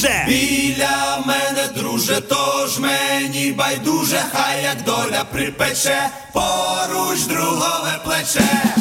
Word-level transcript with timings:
друже. 0.00 0.24
Біля 0.28 1.18
мене, 1.26 1.68
друже, 1.76 2.20
тож 2.28 2.78
мені 2.78 3.52
байдуже, 3.52 4.22
хай 4.32 4.62
як 4.62 4.82
доля 4.82 5.24
припече, 5.32 6.10
поруч 6.32 7.20
другове 7.20 7.98
плече. 8.04 8.74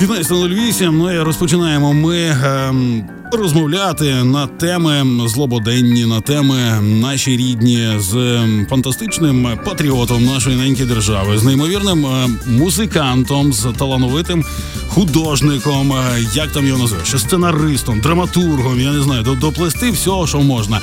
15.08, 0.00 0.90
ну 0.92 1.12
і 1.12 1.18
розпочинаємо. 1.18 1.92
Ми 1.92 2.18
ем, 2.44 3.04
розмовляти 3.32 4.14
на 4.24 4.46
теми 4.46 5.04
злободенні, 5.28 6.04
на 6.06 6.20
теми 6.20 6.80
наші 6.82 7.36
рідні 7.36 7.88
з 7.98 8.14
ем, 8.16 8.66
фантастичним 8.70 9.58
патріотом 9.64 10.24
нашої 10.24 10.56
неньки 10.56 10.84
держави, 10.84 11.38
з 11.38 11.44
неймовірним 11.44 12.06
е, 12.06 12.28
музикантом, 12.46 13.52
з 13.52 13.66
талановитим 13.78 14.44
художником, 14.88 15.92
е, 15.92 16.26
як 16.34 16.52
там 16.52 16.66
його 16.66 16.78
називають, 16.78 17.08
сценаристом, 17.08 18.00
драматургом, 18.00 18.80
я 18.80 18.92
не 18.92 19.02
знаю, 19.02 19.22
до- 19.22 19.34
доплести 19.34 19.90
всього, 19.90 20.26
що 20.26 20.38
можна. 20.40 20.80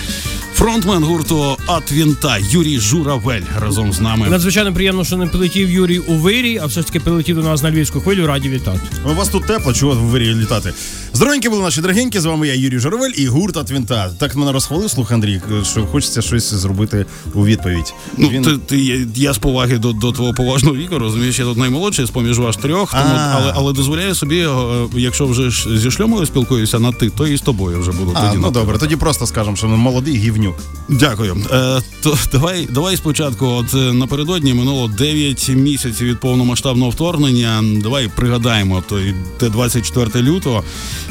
Фронтмен 0.57 1.03
гурту 1.03 1.57
От 1.67 1.87
Вінта 1.87 2.37
Юрій 2.37 2.79
Журавель 2.79 3.41
разом 3.59 3.93
з 3.93 3.99
нами. 4.01 4.29
Надзвичайно 4.29 4.73
приємно, 4.73 5.03
що 5.03 5.17
не 5.17 5.27
прилетів 5.27 5.69
Юрій 5.69 5.99
у 5.99 6.13
вирій, 6.13 6.59
а 6.63 6.65
все 6.65 6.81
ж 6.81 6.87
таки 6.87 6.99
прилетів 6.99 7.35
до 7.35 7.43
нас 7.43 7.63
на 7.63 7.71
львівську 7.71 8.01
хвилю. 8.01 8.27
Раді 8.27 8.49
вітати. 8.49 8.79
У 9.05 9.13
вас 9.13 9.29
тут 9.29 9.47
тепло, 9.47 9.73
чого 9.73 9.93
в 9.93 9.97
вирі 9.97 10.35
літати? 10.35 10.73
Здоровенькі 11.17 11.49
були 11.49 11.61
наші 11.61 11.81
дорогенькі, 11.81 12.19
з 12.19 12.25
вами 12.25 12.47
я 12.47 12.53
Юрій 12.53 12.79
Журавель 12.79 13.11
і 13.15 13.27
гурт 13.27 13.57
От 13.57 13.70
Вінта. 13.70 14.09
Так 14.17 14.35
мене 14.35 14.51
розхвалив, 14.51 14.89
слух 14.89 15.11
Андрій, 15.11 15.41
що 15.63 15.85
хочеться 15.85 16.21
щось 16.21 16.53
зробити 16.53 17.05
у 17.33 17.45
відповідь. 17.45 17.93
Ну, 18.17 18.29
Він- 18.29 18.43
ти, 18.43 18.57
ти, 18.57 18.79
я- 18.79 19.07
я 19.15 19.33
з 19.33 19.37
поваги 19.37 19.77
до, 19.77 19.93
до 19.93 20.11
твого 20.11 20.33
поважного 20.33 20.75
віку, 20.75 20.99
розумієш, 20.99 21.39
я 21.39 21.45
тут 21.45 21.57
наймолодший 21.57 22.05
з 22.05 22.09
поміж 22.09 22.39
вас 22.39 22.57
трьох, 22.57 22.91
тому, 22.91 23.03
але, 23.33 23.53
але 23.55 23.73
дозволяю 23.73 24.15
собі, 24.15 24.39
е, 24.39 24.49
якщо 24.95 25.25
вже 25.25 25.49
ж 25.49 25.79
зі 25.79 25.91
шльомою 25.91 26.25
спілкуюся 26.25 26.79
на 26.79 26.91
ти, 26.91 27.09
то 27.09 27.27
і 27.27 27.37
з 27.37 27.41
тобою 27.41 27.79
вже 27.79 27.91
буду 27.91 28.11
А, 28.15 28.27
тоді. 28.27 28.41
ну 28.41 28.51
добре, 28.51 28.77
тоді 28.77 28.95
просто 28.95 29.27
скажемо, 29.27 29.55
що 29.55 29.67
молодий 29.67 30.17
гівнюк. 30.17 30.55
Дякую. 30.89 31.37
Е, 31.53 31.81
то 32.03 32.17
давай, 32.31 32.67
давай 32.71 32.97
спочатку. 32.97 33.45
От 33.45 33.73
е, 33.73 33.77
напередодні 33.77 34.53
минуло 34.53 34.87
9 34.87 35.49
місяців 35.49 36.07
від 36.07 36.19
повномасштабного 36.19 36.89
вторгнення. 36.91 37.63
Давай 37.83 38.07
пригадаємо 38.15 38.83
той 38.89 39.15
те 39.37 39.49
24 39.49 40.23
лютого, 40.25 40.63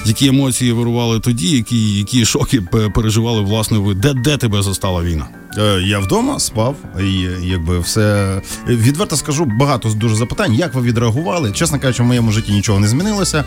які 0.05 0.27
емоції 0.27 0.73
вирували 0.73 1.21
тоді, 1.21 1.51
які, 1.51 1.99
які 1.99 2.25
шоки 2.25 2.61
переживали 2.95 3.41
власне 3.41 3.79
ви. 3.79 3.95
Де, 3.95 4.15
де 4.15 4.37
тебе 4.37 4.63
застала 4.63 5.03
війна? 5.03 5.27
Е, 5.59 5.83
Я 5.83 5.99
вдома 5.99 6.39
спав, 6.39 6.77
і 7.01 7.13
якби 7.43 7.79
все 7.79 8.37
відверто 8.69 9.17
скажу, 9.17 9.45
багато 9.45 9.89
дуже 9.89 10.15
запитань, 10.15 10.55
як 10.55 10.75
ви 10.75 10.83
відреагували. 10.83 11.53
Чесно 11.53 11.79
кажучи, 11.79 12.03
в 12.03 12.07
моєму 12.07 12.33
житті 12.33 12.53
нічого 12.53 12.81
не 12.81 12.89
змінилося. 12.89 13.45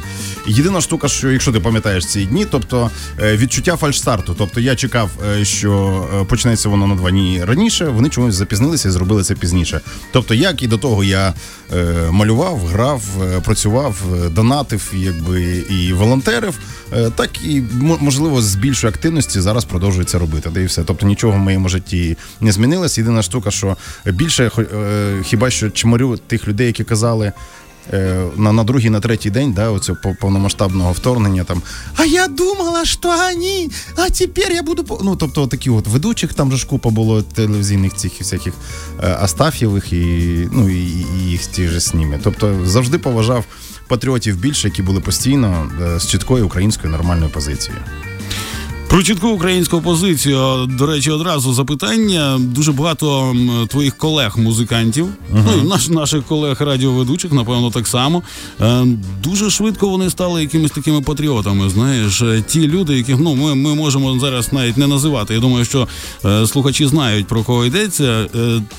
Єдина 0.47 0.81
штука, 0.81 1.07
що 1.07 1.31
якщо 1.31 1.51
ти 1.51 1.59
пам'ятаєш 1.59 2.05
ці 2.05 2.25
дні, 2.25 2.45
тобто 2.51 2.91
е, 3.21 3.37
відчуття 3.37 3.77
фальшстарту. 3.77 4.35
Тобто 4.37 4.59
я 4.61 4.75
чекав, 4.75 5.09
е, 5.39 5.45
що 5.45 6.05
почнеться 6.29 6.69
воно 6.69 6.87
на 6.87 6.95
два 6.95 7.11
дні 7.11 7.43
раніше. 7.45 7.85
Вони 7.85 8.09
чомусь 8.09 8.35
запізнилися 8.35 8.87
і 8.87 8.91
зробили 8.91 9.23
це 9.23 9.35
пізніше. 9.35 9.81
Тобто, 10.11 10.33
як 10.33 10.63
і 10.63 10.67
до 10.67 10.77
того 10.77 11.03
я 11.03 11.33
малював, 12.11 12.59
грав, 12.65 13.01
працював, 13.43 13.95
донатив, 14.31 14.91
якби 14.95 15.41
і 15.69 15.93
волонтерив, 15.93 16.59
так 17.15 17.29
і 17.43 17.63
можливо 17.79 18.41
з 18.41 18.55
більшої 18.55 18.93
активності 18.93 19.41
зараз 19.41 19.65
продовжую 19.65 20.05
це 20.05 20.19
робити. 20.19 20.49
Де 20.49 20.61
і 20.61 20.65
все. 20.65 20.83
Тобто 20.83 21.05
нічого 21.05 21.33
в 21.33 21.39
моєму 21.39 21.69
житті 21.69 21.98
не 22.41 22.51
змінилось. 22.51 22.97
Єдина 22.97 23.21
штука, 23.21 23.51
що 23.51 23.77
більше 24.05 24.51
е, 24.59 25.21
хіба 25.23 25.49
що 25.49 25.69
чморю 25.69 26.17
тих 26.17 26.47
людей, 26.47 26.67
які 26.67 26.83
казали. 26.83 27.31
е, 27.93 28.25
На, 28.37 28.51
на 28.51 28.63
другий, 28.63 28.89
на 28.89 28.99
третій 28.99 29.29
день, 29.29 29.53
да, 29.53 29.69
оцього 29.69 29.99
повномасштабного 30.21 30.91
вторгнення 30.91 31.43
там. 31.43 31.61
А 31.95 32.05
я 32.05 32.27
думала, 32.27 32.85
що 32.85 33.09
вони, 33.09 33.69
а 33.95 34.09
тепер 34.09 34.51
я 34.51 34.63
буду. 34.63 34.83
по-» 34.83 35.01
Ну, 35.03 35.15
тобто, 35.15 35.47
такі 35.47 35.69
от 35.69 35.87
ведучих 35.87 36.33
там 36.33 36.51
же 36.51 36.57
ж 36.57 36.67
купа 36.67 36.89
було 36.89 37.21
телевізійних 37.21 37.95
цих 37.95 38.11
всяких 38.19 38.53
е, 39.03 39.17
Астаф'євих 39.21 39.93
і, 39.93 40.03
ну, 40.51 40.69
і, 40.69 41.05
і 41.19 41.29
їх 41.31 41.45
ті 41.45 41.67
ж 41.67 41.79
з 41.79 41.93
ними. 41.93 42.19
Тобто 42.23 42.55
завжди 42.65 42.97
поважав 42.97 43.45
патріотів 43.87 44.37
більше, 44.39 44.67
які 44.67 44.81
були 44.81 44.99
постійно 44.99 45.71
з 45.99 46.07
чіткою 46.07 46.45
українською 46.45 46.91
нормальною 46.91 47.31
позицією. 47.31 47.81
Про 48.89 49.03
чітку 49.03 49.27
українську 49.27 49.81
позицію. 49.81 50.65
До 50.77 50.85
речі, 50.85 51.11
одразу 51.11 51.53
запитання. 51.53 52.37
Дуже 52.39 52.71
багато 52.71 53.35
твоїх 53.67 53.97
колег-музикантів, 53.97 55.07
ну 55.33 55.61
і 55.63 55.67
наш, 55.67 55.89
наших 55.89 56.23
колег-радіоведучих, 56.23 57.31
напевно, 57.31 57.71
так 57.71 57.87
само. 57.87 58.23
Е, 58.61 58.85
дуже 59.23 59.49
швидко 59.49 59.89
вони 59.89 60.09
стали 60.09 60.41
якимись 60.41 60.71
такими 60.71 61.01
патріотами. 61.01 61.69
Знаєш, 61.69 62.21
Е, 62.21 62.43
ті 62.47 62.67
люди, 62.67 62.97
яких 62.97 63.19
ну 63.19 63.35
ми, 63.35 63.55
ми 63.55 63.75
можемо 63.75 64.19
зараз 64.19 64.53
навіть 64.53 64.77
не 64.77 64.87
називати. 64.87 65.33
Я 65.33 65.39
думаю, 65.39 65.65
що 65.65 65.87
е, 66.25 66.47
слухачі 66.47 66.85
знають 66.85 67.27
про 67.27 67.43
кого 67.43 67.65
йдеться. 67.65 68.27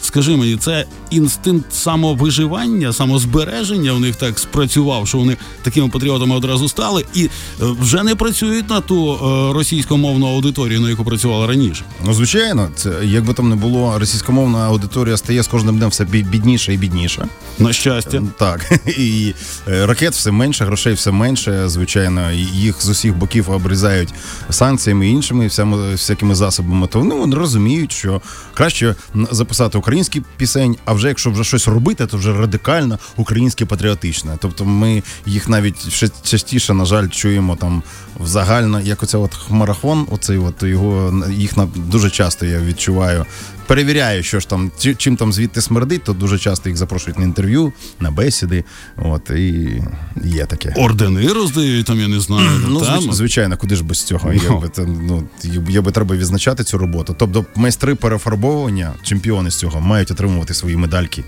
Скажи 0.03 0.37
мені, 0.37 0.57
це 0.57 0.87
інстинкт 1.11 1.75
самовиживання, 1.75 2.93
самозбереження 2.93 3.93
в 3.93 4.01
них 4.01 4.17
так 4.17 4.39
спрацював, 4.39 5.09
що 5.09 5.19
вони 5.19 5.37
такими 5.63 5.89
патріотами 5.89 6.37
одразу 6.37 6.69
стали, 6.69 7.05
і 7.15 7.29
вже 7.61 8.03
не 8.03 8.15
працюють 8.15 8.71
на 8.71 8.81
ту 8.81 9.15
е, 9.15 9.53
російськомовну 10.01 10.27
аудиторію, 10.27 10.81
на 10.81 10.91
яку 10.91 11.05
працювали 11.05 11.47
раніше. 11.47 11.85
Ну, 12.05 12.15
звичайно, 12.15 12.69
це 12.75 12.93
якби 13.03 13.35
там 13.35 13.49
не 13.49 13.57
було, 13.57 13.99
російськомовна 13.99 14.59
аудиторія 14.59 15.17
стає 15.17 15.43
з 15.43 15.49
кожним 15.49 15.79
днем 15.79 15.89
все 15.89 16.05
бідніше 16.05 16.75
і 16.75 16.77
бідніше. 16.77 17.27
На 17.59 17.73
щастя. 17.73 18.23
Так, 18.39 18.73
і 18.87 19.35
е, 19.69 19.87
ракет 19.87 20.13
все 20.13 20.31
менше, 20.31 20.65
грошей 20.65 20.93
все 20.93 21.11
менше. 21.11 21.69
Звичайно, 21.69 22.31
їх 22.33 22.83
з 22.83 22.89
усіх 22.89 23.17
боків 23.17 23.51
обрізають 23.51 24.15
санкціями 24.51 25.09
і 25.09 25.11
іншими 25.11 25.47
всями, 25.47 25.93
всякими 25.93 26.35
засобами. 26.35 26.87
То 26.87 26.99
вони, 26.99 27.15
вони 27.15 27.37
розуміють, 27.37 27.93
що 27.93 28.21
краще 28.55 28.95
записати 29.31 29.79
український 29.79 30.23
пісень, 30.37 30.77
а 30.85 30.93
вже 30.93 31.09
якщо 31.09 31.31
вже 31.31 31.45
щось 31.45 31.69
робити, 31.69 32.07
то 32.07 32.17
вже 32.17 32.33
радикально 32.33 32.99
українське 33.17 33.67
патріотичне. 33.67 34.37
Тобто 34.41 34.65
ми 34.65 35.03
їх 35.27 35.49
навіть 35.49 35.93
ще 35.93 36.09
частіше, 36.23 36.75
на 36.75 36.85
жаль, 36.85 37.09
чуємо 37.09 37.57
там 37.57 37.83
в 38.21 38.27
загально, 38.27 38.81
як 38.81 39.03
оце 39.03 39.19
от 39.19 39.35
марафон, 39.95 40.15
оцей 40.15 40.39
от 40.39 40.63
його 40.63 41.25
їх 41.31 41.57
на 41.57 41.69
дуже 41.77 42.11
часто 42.11 42.47
я 42.47 42.61
відчуваю. 42.61 43.27
Перевіряю, 43.67 44.23
що 44.23 44.41
ж 44.41 44.49
там, 44.49 44.71
чим 44.97 45.17
там 45.17 45.33
звідти 45.33 45.61
смердить, 45.61 46.05
то 46.05 46.13
дуже 46.13 46.39
часто 46.39 46.69
їх 46.69 46.79
запрошують 46.79 47.19
на 47.19 47.25
інтерв'ю, 47.25 47.73
на 48.01 48.11
бесіди. 48.11 48.65
От 48.97 49.31
і 49.31 49.83
є 50.25 50.47
таке. 50.47 50.75
Ордени 50.77 51.29
роздають 51.29 51.87
там, 51.87 52.01
я 52.01 52.09
не 52.09 52.21
знаю. 52.21 52.51
Ну, 52.69 52.81
там. 52.81 53.13
звичайно, 53.13 53.57
куди 53.57 53.77
ж 53.77 53.85
без 53.85 54.03
цього? 54.03 54.33
Якби, 54.33 54.69
це, 54.69 54.87
ну, 54.87 55.23
якби 55.69 55.93
треба 55.93 56.17
відзначати 56.17 56.65
цю 56.65 56.79
роботу. 56.79 57.15
Тобто 57.19 57.45
майстри 57.55 57.95
перефарбовування, 57.95 58.93
чемпіони 59.03 59.51
з 59.51 59.59
цього, 59.59 59.81
мають 59.81 60.11
отримувати 60.11 60.55
свої 60.55 60.77
медальки. 60.77 61.25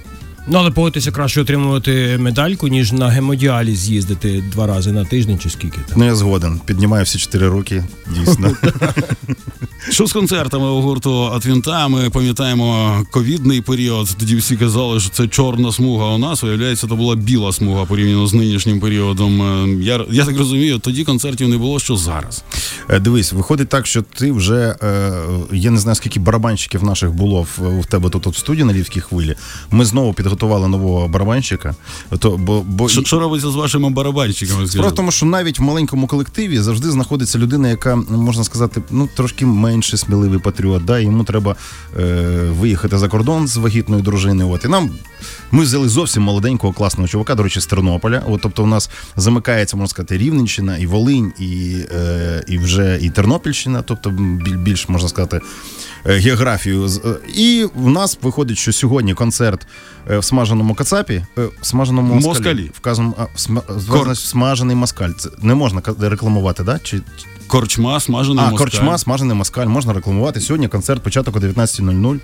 Ну, 0.46 0.58
але 0.58 0.70
погодьтеся 0.70 1.10
краще 1.10 1.40
отримувати 1.40 2.18
медальку, 2.18 2.68
ніж 2.68 2.92
на 2.92 3.08
гемодіаліз 3.08 3.78
з'їздити 3.78 4.44
два 4.52 4.66
рази 4.66 4.92
на 4.92 5.04
тиждень 5.04 5.38
чи 5.38 5.50
скільки 5.50 5.78
там. 5.88 5.98
Ну, 5.98 6.04
я 6.04 6.14
згоден. 6.14 6.60
Піднімаю 6.64 7.04
всі 7.04 7.18
чотири 7.18 7.48
роки, 7.48 7.84
дійсно. 8.10 8.56
Що 9.90 10.06
з 10.06 10.12
концертами 10.12 10.66
у 10.70 10.80
гурту 10.80 11.24
Атвінта? 11.24 11.88
Ми 11.88 12.10
пам'ятаємо 12.10 12.96
ковідний 13.10 13.60
період. 13.60 14.16
Тоді 14.18 14.36
всі 14.36 14.56
казали, 14.56 15.00
що 15.00 15.10
це 15.10 15.28
чорна 15.28 15.72
смуга. 15.72 16.06
У 16.06 16.18
нас 16.18 16.42
виявляється, 16.42 16.86
то 16.86 16.96
була 16.96 17.16
біла 17.16 17.52
смуга 17.52 17.84
порівняно 17.84 18.26
з 18.26 18.34
нинішнім 18.34 18.80
періодом. 18.80 19.42
Е, 19.42 19.84
Я, 19.84 20.04
я 20.10 20.24
так 20.24 20.38
розумію, 20.38 20.78
тоді 20.78 21.04
концертів 21.04 21.48
не 21.48 21.58
було, 21.58 21.78
що 21.78 21.96
зараз. 21.96 22.44
Е, 22.88 23.00
Дивись, 23.00 23.32
виходить 23.32 23.68
так, 23.68 23.86
що 23.86 24.02
ти 24.02 24.32
вже 24.32 24.76
е, 24.82 25.12
я 25.52 25.70
не 25.70 25.78
знаю, 25.78 25.94
скільки 25.94 26.20
барабанщиків 26.20 26.84
наших 26.84 27.12
було 27.12 27.42
в, 27.56 27.80
в 27.80 27.86
тебе 27.86 28.10
тут, 28.10 28.22
тут 28.22 28.34
в 28.34 28.38
студії 28.38 28.64
на 28.64 28.72
Львівській 28.72 29.00
хвилі. 29.00 29.34
Ми 29.70 29.84
знову 29.84 30.12
підготували 30.12 30.68
нового 30.68 31.08
барабанщика. 31.08 31.74
То, 32.18 32.30
бо, 32.30 32.62
бо 32.66 32.88
Що, 32.88 33.02
що 33.04 33.20
робиться 33.20 33.50
з 33.50 33.54
вашими 33.54 33.90
барабанщиками? 33.90 34.64
в 34.64 34.92
тому, 34.92 35.10
що 35.10 35.26
навіть 35.26 35.58
в 35.58 35.62
маленькому 35.62 36.06
колективі 36.06 36.58
завжди 36.58 36.90
знаходиться 36.90 37.38
людина, 37.38 37.68
яка 37.68 37.96
можна 37.96 38.44
сказати, 38.44 38.82
ну 38.90 39.08
трошки 39.16 39.46
менше 39.46 39.71
сміливий 39.80 40.38
патріот. 40.38 40.84
Да? 40.84 40.98
Йому 40.98 41.24
треба 41.24 41.56
е, 41.98 42.02
виїхати 42.50 42.98
за 42.98 43.08
кордон 43.08 43.48
з 43.48 43.56
вагітною 43.56 44.02
дружиною. 44.02 44.50
От 44.50 44.64
і 44.64 44.68
нам 44.68 44.90
ми 45.50 45.62
взяли 45.62 45.88
зовсім 45.88 46.22
молоденького 46.22 46.72
класного 46.72 47.08
чувака, 47.08 47.34
до 47.34 47.42
речі, 47.42 47.60
з 47.60 47.66
Тернополя. 47.66 48.22
От, 48.28 48.40
тобто, 48.40 48.62
у 48.62 48.66
нас 48.66 48.90
замикається, 49.16 49.76
можна 49.76 49.88
сказати, 49.88 50.18
Рівненщина, 50.18 50.78
і 50.78 50.86
Волинь, 50.86 51.32
і, 51.38 51.76
е, 51.94 52.44
і 52.48 52.58
вже 52.58 52.98
і 53.02 53.10
Тернопільщина, 53.10 53.82
тобто 53.82 54.10
більш 54.56 54.88
можна 54.88 55.08
сказати. 55.08 55.40
Е, 56.06 56.18
Географію 56.18 56.86
е, 57.04 57.14
і 57.34 57.66
в 57.74 57.88
нас 57.88 58.18
виходить, 58.22 58.58
що 58.58 58.72
сьогодні 58.72 59.14
концерт 59.14 59.66
е, 60.10 60.18
в 60.18 60.24
смаженому 60.24 60.74
кацапі, 60.74 61.24
в 61.36 61.66
смаженому 61.66 62.14
москалі, 62.14 62.28
Москалі. 62.28 62.70
а, 63.18 63.26
значить, 63.78 64.16
смажений 64.16 64.76
москаль. 64.76 65.10
Це 65.18 65.30
не 65.42 65.54
можна 65.54 65.82
рекламувати, 66.00 66.62
да? 66.62 66.78
Чи 66.78 67.00
Корчма, 67.46 68.00
смажений 68.00 68.44
а 68.44 68.50
москаль. 68.50 68.58
корчма, 68.58 68.98
смажений 68.98 69.36
москаль 69.36 69.66
можна 69.66 69.92
рекламувати. 69.92 70.40
Сьогодні 70.40 70.68
концерт, 70.68 71.02
початок 71.02 71.36
о 71.36 71.38
19.00. 71.38 72.18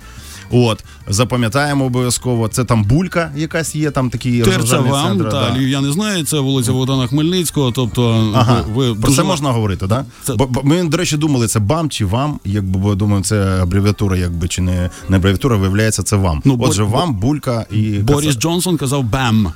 От, 0.51 0.83
запам'ятаємо 1.07 1.85
обов'язково. 1.85 2.47
Це 2.47 2.63
там 2.63 2.83
булька 2.83 3.31
якась 3.35 3.75
є, 3.75 3.91
там 3.91 4.09
такі 4.09 4.41
Терця 4.41 4.79
вам, 4.79 5.07
центр, 5.07 5.29
та 5.29 5.51
да. 5.51 5.61
я 5.61 5.81
не 5.81 5.91
знаю. 5.91 6.25
це 6.25 6.39
вулиця 6.39 6.71
Богдана 6.71 7.07
Хмельницького. 7.07 7.71
Тобто, 7.71 8.31
Ага, 8.35 8.63
ви, 8.73 8.85
про 8.95 9.09
дуже 9.09 9.15
це 9.15 9.23
можна 9.23 9.51
говорити, 9.51 9.87
так? 9.87 10.05
Це- 10.23 10.35
Бо, 10.35 10.47
бо 10.47 10.61
ми, 10.63 10.83
до 10.83 10.97
речі, 10.97 11.17
думали, 11.17 11.47
це 11.47 11.59
БАМ 11.59 11.89
чи 11.89 12.05
ВАМ, 12.05 12.39
якби 12.45 12.79
бо 12.79 12.95
думаю, 12.95 13.23
це 13.23 13.59
абревіатура, 13.61 14.17
якби 14.17 14.47
чи 14.47 14.61
не, 14.61 14.89
не 15.09 15.17
абревіатура, 15.17 15.57
виявляється, 15.57 16.03
це 16.03 16.15
ВАМ. 16.15 16.41
Ну, 16.45 16.55
бо- 16.55 16.65
Отже, 16.65 16.83
ВАМ, 16.83 17.13
булька 17.15 17.65
і 17.71 17.79
Борис 17.89 18.35
Джонсон 18.37 18.77
казав 18.77 19.03
бем, 19.03 19.47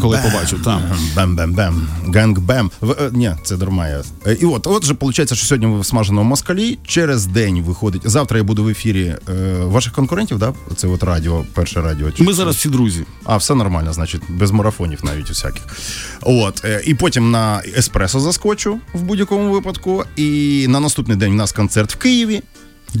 коли 0.00 0.18
побачив 0.18 0.62
там. 0.64 0.82
Бем-бем-бем. 1.16 1.88
Gang-bang. 2.14 2.70
Е, 2.82 3.10
Ні, 3.12 3.32
це 3.42 3.56
дарма. 3.56 3.86
Е, 4.26 4.36
І 4.40 4.44
от, 4.44 4.66
отже, 4.66 4.92
виходить, 4.92 5.34
що 5.34 5.46
сьогодні 5.46 5.66
ви 5.66 5.80
в 5.80 5.86
смаженому 5.86 6.30
москалі. 6.30 6.78
Через 6.86 7.26
день 7.26 7.62
виходить. 7.62 8.02
Завтра 8.04 8.38
я 8.38 8.44
буду 8.44 8.64
в 8.64 8.68
ефірі 8.68 9.14
е, 9.28 9.32
ваших 9.60 9.92
конкурентів, 9.92 10.38
да? 10.38 10.54
Це 10.76 10.88
от 10.88 11.02
радіо, 11.02 11.44
перше 11.54 11.80
радіо. 11.80 12.06
Ми 12.18 12.32
зараз 12.32 12.56
всі 12.56 12.68
друзі. 12.68 13.04
А, 13.24 13.36
все 13.36 13.54
нормально, 13.54 13.92
значить, 13.92 14.22
без 14.28 14.50
марафонів 14.50 15.00
навіть 15.04 15.30
усяких. 15.30 15.62
От. 16.22 16.64
І 16.84 16.94
потім 16.94 17.30
на 17.30 17.62
еспресо 17.76 18.20
заскочу 18.20 18.78
в 18.94 19.02
будь-якому 19.02 19.52
випадку. 19.52 20.04
І 20.16 20.66
на 20.68 20.80
наступний 20.80 21.16
день 21.16 21.32
у 21.32 21.36
нас 21.36 21.52
концерт 21.52 21.92
в 21.94 21.96
Києві. 21.96 22.42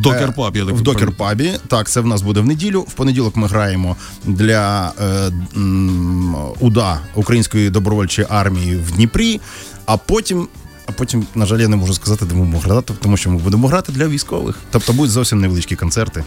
Докер 0.00 0.32
паб, 0.32 0.56
я 0.56 0.64
так 0.64 0.74
в 0.74 0.80
Докер 0.80 1.12
Пабі. 1.12 1.50
Так, 1.68 1.88
це 1.90 2.00
в 2.00 2.06
нас 2.06 2.22
буде 2.22 2.40
в 2.40 2.46
неділю. 2.46 2.80
В 2.80 2.92
понеділок 2.92 3.36
ми 3.36 3.46
граємо 3.46 3.96
для 4.24 4.92
е, 5.00 5.30
м, 5.56 6.36
УДА 6.60 7.00
Української 7.14 7.70
добровольчої 7.70 8.28
армії 8.30 8.76
в 8.76 8.92
Дніпрі. 8.92 9.40
А 9.86 9.96
потім, 9.96 10.48
а 10.86 10.92
потім, 10.92 11.26
на 11.34 11.46
жаль, 11.46 11.58
я 11.60 11.68
не 11.68 11.76
можу 11.76 11.94
сказати, 11.94 12.24
де 12.24 12.34
ми 12.34 12.40
будемо 12.40 12.58
грати, 12.58 12.94
тому 13.02 13.16
що 13.16 13.30
ми 13.30 13.36
будемо 13.38 13.68
грати 13.68 13.92
для 13.92 14.08
військових. 14.08 14.56
Тобто 14.70 14.92
будуть 14.92 15.10
зовсім 15.12 15.40
невеличкі 15.40 15.76
концерти. 15.76 16.24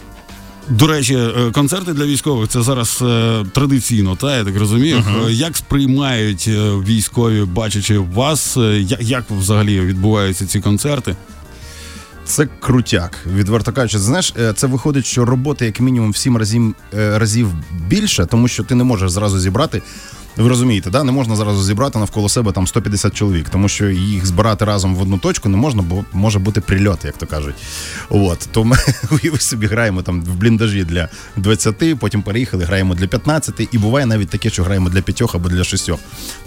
До 0.68 0.86
речі, 0.86 1.14
е, 1.14 1.50
концерти 1.52 1.92
для 1.92 2.04
військових 2.04 2.48
це 2.48 2.62
зараз 2.62 2.98
е, 3.02 3.44
традиційно, 3.52 4.16
та 4.16 4.36
я 4.36 4.44
так 4.44 4.56
розумію. 4.58 5.04
Е, 5.28 5.32
Як 5.32 5.56
сприймають 5.56 6.44
е, 6.48 6.70
військові, 6.86 7.44
бачачи 7.44 7.98
вас, 7.98 8.56
е, 8.56 8.60
я- 8.80 8.98
як 9.00 9.24
взагалі 9.30 9.80
відбуваються 9.80 10.46
ці 10.46 10.60
концерти? 10.60 11.16
Це 12.24 12.48
крутяк. 12.60 13.18
Відверто 13.34 13.72
кажучи, 13.72 13.98
знаєш, 13.98 14.34
е, 14.38 14.52
це 14.52 14.66
виходить, 14.66 15.04
що 15.04 15.24
роботи 15.24 15.66
як 15.66 15.80
мінімум 15.80 16.10
в 16.10 16.16
сім 16.16 16.36
разів, 16.36 16.74
е, 16.94 17.18
разів 17.18 17.52
більше, 17.86 18.26
тому 18.26 18.48
що 18.48 18.64
ти 18.64 18.74
не 18.74 18.84
можеш 18.84 19.10
зразу 19.10 19.40
зібрати. 19.40 19.82
Ви 20.36 20.48
розумієте, 20.48 20.90
да? 20.90 21.04
не 21.04 21.12
можна 21.12 21.36
зразу 21.36 21.62
зібрати 21.62 21.98
навколо 21.98 22.28
себе 22.28 22.52
там 22.52 22.66
150 22.66 23.14
чоловік, 23.14 23.48
тому 23.48 23.68
що 23.68 23.88
їх 23.88 24.26
збирати 24.26 24.64
разом 24.64 24.94
в 24.94 25.02
одну 25.02 25.18
точку 25.18 25.48
не 25.48 25.56
можна, 25.56 25.82
бо 25.82 26.04
може 26.12 26.38
бути 26.38 26.60
прильот, 26.60 27.04
як 27.04 27.16
то 27.16 27.26
кажуть. 27.26 27.54
От 28.10 28.48
то 28.52 28.64
ми 28.64 28.76
уяви 29.10 29.38
собі 29.38 29.66
граємо 29.66 30.02
там 30.02 30.22
в 30.22 30.34
бліндажі 30.34 30.84
для 30.84 31.08
20, 31.36 31.98
потім 31.98 32.22
переїхали, 32.22 32.64
граємо 32.64 32.94
для 32.94 33.06
15, 33.06 33.68
і 33.72 33.78
буває 33.78 34.06
навіть 34.06 34.28
таке, 34.28 34.50
що 34.50 34.62
граємо 34.62 34.88
для 34.88 35.02
5 35.02 35.34
або 35.34 35.48
для 35.48 35.64
6. 35.64 35.90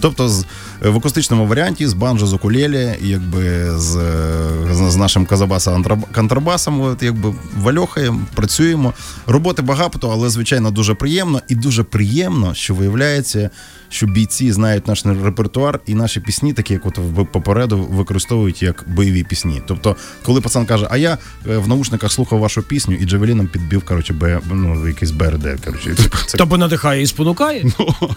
Тобто, 0.00 0.28
з, 0.28 0.44
е, 0.84 0.88
в 0.88 0.96
акустичному 0.96 1.46
варіанті 1.46 1.86
з 1.86 1.92
банджо 1.92 2.26
з 2.26 2.32
окулелі, 2.32 2.96
якби 3.00 3.70
з, 3.78 3.96
е, 3.96 4.74
з, 4.74 4.90
з 4.90 4.96
нашим 4.96 5.26
казабаса 5.26 5.82
контрабасом, 6.14 6.80
от, 6.80 7.02
якби 7.02 7.34
вальохаємо, 7.56 8.20
працюємо. 8.34 8.92
Роботи 9.26 9.62
багато, 9.62 10.10
але 10.10 10.30
звичайно 10.30 10.70
дуже 10.70 10.94
приємно. 10.94 11.40
І 11.48 11.54
дуже 11.54 11.82
приємно, 11.82 12.54
що 12.54 12.74
виявляється, 12.74 13.50
що 13.88 14.06
бійці 14.06 14.52
знають 14.52 14.88
наш 14.88 15.06
репертуар 15.06 15.80
і 15.86 15.94
наші 15.94 16.20
пісні, 16.20 16.52
такі 16.52 16.72
як 16.72 16.86
от 16.86 16.98
попереду, 17.32 17.78
використовують 17.78 18.62
як 18.62 18.84
бойові 18.86 19.24
пісні. 19.24 19.62
Тобто, 19.66 19.96
коли 20.22 20.40
пацан 20.40 20.66
каже, 20.66 20.86
а 20.90 20.96
я 20.96 21.18
е, 21.48 21.56
в 21.56 21.68
наушниках 21.68 22.12
слухав 22.12 22.38
вашу 22.38 22.62
пісню 22.62 22.94
і 22.94 23.04
Джавеліном 23.04 23.46
підбив, 23.46 23.82
коротше, 23.84 24.12
Б, 24.12 24.40
ну, 24.50 24.88
якийсь 24.88 25.10
БРД. 25.10 25.64
Коротше, 25.64 25.94
це 26.26 26.38
Тобто 26.38 26.56
надихає 26.58 27.02
і 27.02 27.06
спонукає? 27.06 27.64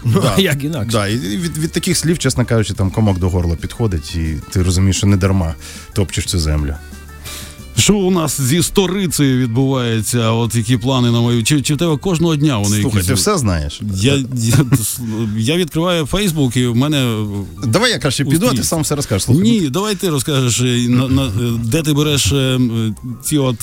Ну, 0.04 0.22
а 0.36 0.40
як 0.40 0.64
інакше? 0.64 0.90
Да, 0.92 1.08
і 1.08 1.16
від, 1.16 1.58
від 1.58 1.72
таких 1.72 1.96
слів, 1.96 2.18
чесно 2.18 2.44
кажучи, 2.44 2.74
там 2.74 2.90
комок 2.90 3.18
до 3.18 3.28
горла 3.28 3.56
підходить, 3.56 4.14
і 4.14 4.36
ти 4.50 4.62
розумієш, 4.62 4.96
що 4.96 5.06
не 5.06 5.16
дарма 5.16 5.54
топчеш 5.92 6.24
цю 6.24 6.38
землю. 6.38 6.74
Що 7.78 7.94
у 7.94 8.10
нас 8.10 8.40
зі 8.40 8.62
сторицею 8.62 9.38
відбувається? 9.38 10.30
От 10.30 10.54
які 10.54 10.76
плани 10.76 11.10
на 11.10 11.20
мою? 11.20 11.44
Чи, 11.44 11.62
чи 11.62 11.76
тебе 11.76 11.96
кожного 11.96 12.36
дня 12.36 12.58
вони 12.58 12.80
Слухай, 12.80 12.84
якісь? 12.84 13.06
ти 13.06 13.14
все 13.14 13.38
знаєш. 13.38 13.80
Я, 13.94 14.14
я, 14.34 14.64
я 15.36 15.56
відкриваю 15.56 16.06
Фейсбук 16.06 16.56
і 16.56 16.66
в 16.66 16.76
мене 16.76 17.26
Давай 17.64 17.90
я 17.90 17.98
краще 17.98 18.24
піду, 18.24 18.46
а 18.46 18.54
ти 18.54 18.64
сам 18.64 18.82
все 18.82 18.94
розкажеш. 18.94 19.24
Слухай, 19.24 19.42
Ні, 19.42 19.60
давай 19.70 19.94
ти 19.94 20.08
розкажеш, 20.08 20.60
е, 20.60 20.88
на, 20.88 21.08
на, 21.08 21.26
е, 21.26 21.30
де 21.64 21.82
ти 21.82 21.92
береш 21.92 22.32
е, 22.32 22.60
ці 23.24 23.38
от 23.38 23.56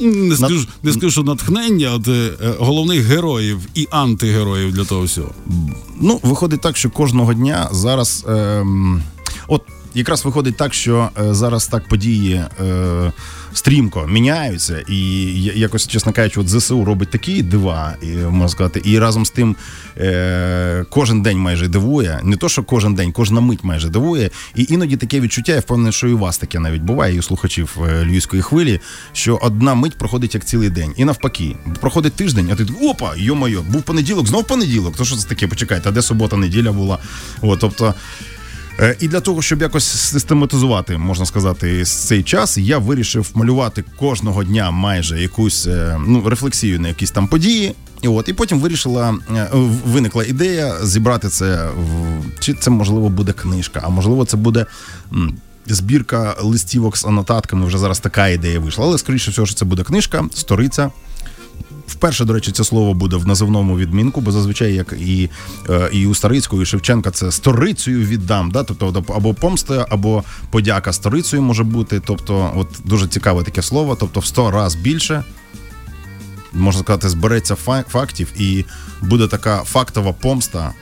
не 0.00 0.36
скажу, 0.36 0.66
не 0.82 0.92
скажу, 0.92 1.10
що 1.10 1.22
натхнення 1.22 1.92
от, 1.94 2.08
е, 2.08 2.30
е, 2.44 2.54
головних 2.58 3.04
героїв 3.04 3.58
і 3.74 3.88
антигероїв 3.90 4.72
для 4.72 4.84
того 4.84 5.02
всього. 5.02 5.30
Ну, 6.00 6.20
виходить 6.22 6.60
так, 6.60 6.76
що 6.76 6.90
кожного 6.90 7.34
дня 7.34 7.68
зараз. 7.72 8.24
Ем, 8.28 9.02
от 9.48 9.62
якраз 9.94 10.24
виходить 10.24 10.56
так, 10.56 10.74
що 10.74 11.10
е, 11.18 11.34
зараз 11.34 11.66
так 11.66 11.88
події 11.88 12.34
е, 12.34 13.12
стрімко 13.52 14.06
міняються, 14.06 14.84
і 14.88 15.32
якось, 15.42 15.86
чесно 15.86 16.12
кажучи, 16.12 16.40
от 16.40 16.48
ЗСУ 16.48 16.84
робить 16.84 17.10
такі 17.10 17.42
дива, 17.42 17.94
і, 18.02 18.06
можна 18.06 18.48
сказати, 18.48 18.82
і 18.84 18.98
разом 18.98 19.26
з 19.26 19.30
тим 19.30 19.56
е, 19.98 20.84
кожен 20.90 21.22
день 21.22 21.38
майже 21.38 21.68
дивує. 21.68 22.20
Не 22.22 22.36
то, 22.36 22.48
що 22.48 22.62
кожен 22.62 22.94
день, 22.94 23.12
кожна 23.12 23.40
мить 23.40 23.64
майже 23.64 23.88
дивує. 23.88 24.30
І 24.54 24.66
іноді 24.68 24.96
таке 24.96 25.20
відчуття, 25.20 25.52
я 25.52 25.60
впевнений, 25.60 25.92
що 25.92 26.08
і 26.08 26.12
у 26.12 26.18
вас 26.18 26.38
таке 26.38 26.58
навіть 26.58 26.82
буває, 26.82 27.14
і 27.14 27.18
у 27.18 27.22
слухачів 27.22 27.76
е, 27.88 28.04
львівської 28.04 28.42
хвилі, 28.42 28.80
що 29.12 29.38
одна 29.42 29.74
мить 29.74 29.94
проходить 29.94 30.34
як 30.34 30.44
цілий 30.44 30.70
день. 30.70 30.94
І 30.96 31.04
навпаки, 31.04 31.56
проходить 31.80 32.12
тиждень, 32.12 32.48
а 32.52 32.54
ти 32.54 32.66
опа, 32.82 33.12
йо-моє, 33.16 33.58
був 33.60 33.82
понеділок, 33.82 34.26
знов 34.26 34.44
понеділок. 34.44 34.96
То 34.96 35.04
що 35.04 35.16
це 35.16 35.28
таке? 35.28 35.46
Почекайте, 35.46 35.88
а 35.88 35.92
де 35.92 36.02
субота, 36.02 36.36
неділя 36.36 36.72
була? 36.72 36.98
От, 37.42 37.60
тобто. 37.60 37.94
Е, 38.80 38.96
І 39.00 39.08
для 39.08 39.20
того, 39.20 39.42
щоб 39.42 39.62
якось 39.62 39.84
систематизувати, 39.84 40.98
можна 40.98 41.26
сказати, 41.26 41.84
цей 41.84 42.22
час, 42.22 42.58
я 42.58 42.78
вирішив 42.78 43.30
малювати 43.34 43.84
кожного 43.98 44.44
дня 44.44 44.70
майже 44.70 45.22
якусь 45.22 45.66
е, 45.66 46.00
ну, 46.06 46.28
рефлексію 46.28 46.80
на 46.80 46.88
якісь 46.88 47.10
там 47.10 47.28
події. 47.28 47.74
І 48.02 48.08
от, 48.08 48.28
і 48.28 48.32
потім 48.32 48.60
вирішила, 48.60 49.14
е, 49.36 49.48
виникла 49.86 50.24
ідея 50.24 50.74
зібрати 50.82 51.28
це 51.28 51.68
в 51.68 52.40
чи 52.40 52.54
це 52.54 52.70
можливо 52.70 53.08
буде 53.08 53.32
книжка, 53.32 53.80
а 53.84 53.88
можливо, 53.88 54.24
це 54.24 54.36
буде. 54.36 54.66
Збірка 55.66 56.36
листівок 56.40 56.96
з 56.96 57.04
анотатками 57.04 57.66
вже 57.66 57.78
зараз 57.78 57.98
така 57.98 58.28
ідея 58.28 58.60
вийшла. 58.60 58.84
Але 58.84 58.98
скоріше 58.98 59.30
всього, 59.30 59.46
що 59.46 59.56
це 59.56 59.64
буде 59.64 59.82
книжка, 59.82 60.24
сториця. 60.34 60.90
Вперше, 61.86 62.24
до 62.24 62.32
речі, 62.32 62.52
це 62.52 62.64
слово 62.64 62.94
буде 62.94 63.16
в 63.16 63.26
називному 63.26 63.78
відмінку, 63.78 64.20
бо 64.20 64.32
зазвичай, 64.32 64.74
як 64.74 64.92
і, 64.92 65.30
е, 65.70 65.88
і 65.92 66.06
у 66.06 66.14
Старицького, 66.14 66.62
і 66.62 66.66
Шевченка, 66.66 67.10
це 67.10 67.32
сторицею 67.32 68.06
віддам. 68.06 68.50
Да? 68.50 68.64
Тобто 68.64 69.04
або 69.16 69.34
помста, 69.34 69.86
або 69.90 70.24
подяка 70.50 70.92
сторицею 70.92 71.42
може 71.42 71.64
бути. 71.64 72.02
Тобто, 72.06 72.52
от 72.56 72.68
дуже 72.84 73.06
цікаве 73.08 73.42
таке 73.42 73.62
слово, 73.62 73.96
тобто 74.00 74.20
в 74.20 74.26
сто 74.26 74.50
раз 74.50 74.74
більше. 74.74 75.24
Можна 76.52 76.82
сказати, 76.82 77.08
збереться 77.08 77.54
фа- 77.66 77.84
фактів, 77.88 78.28
і 78.38 78.64
буде 79.02 79.26
така 79.26 79.62
фактова 79.64 80.12
помста 80.12 80.72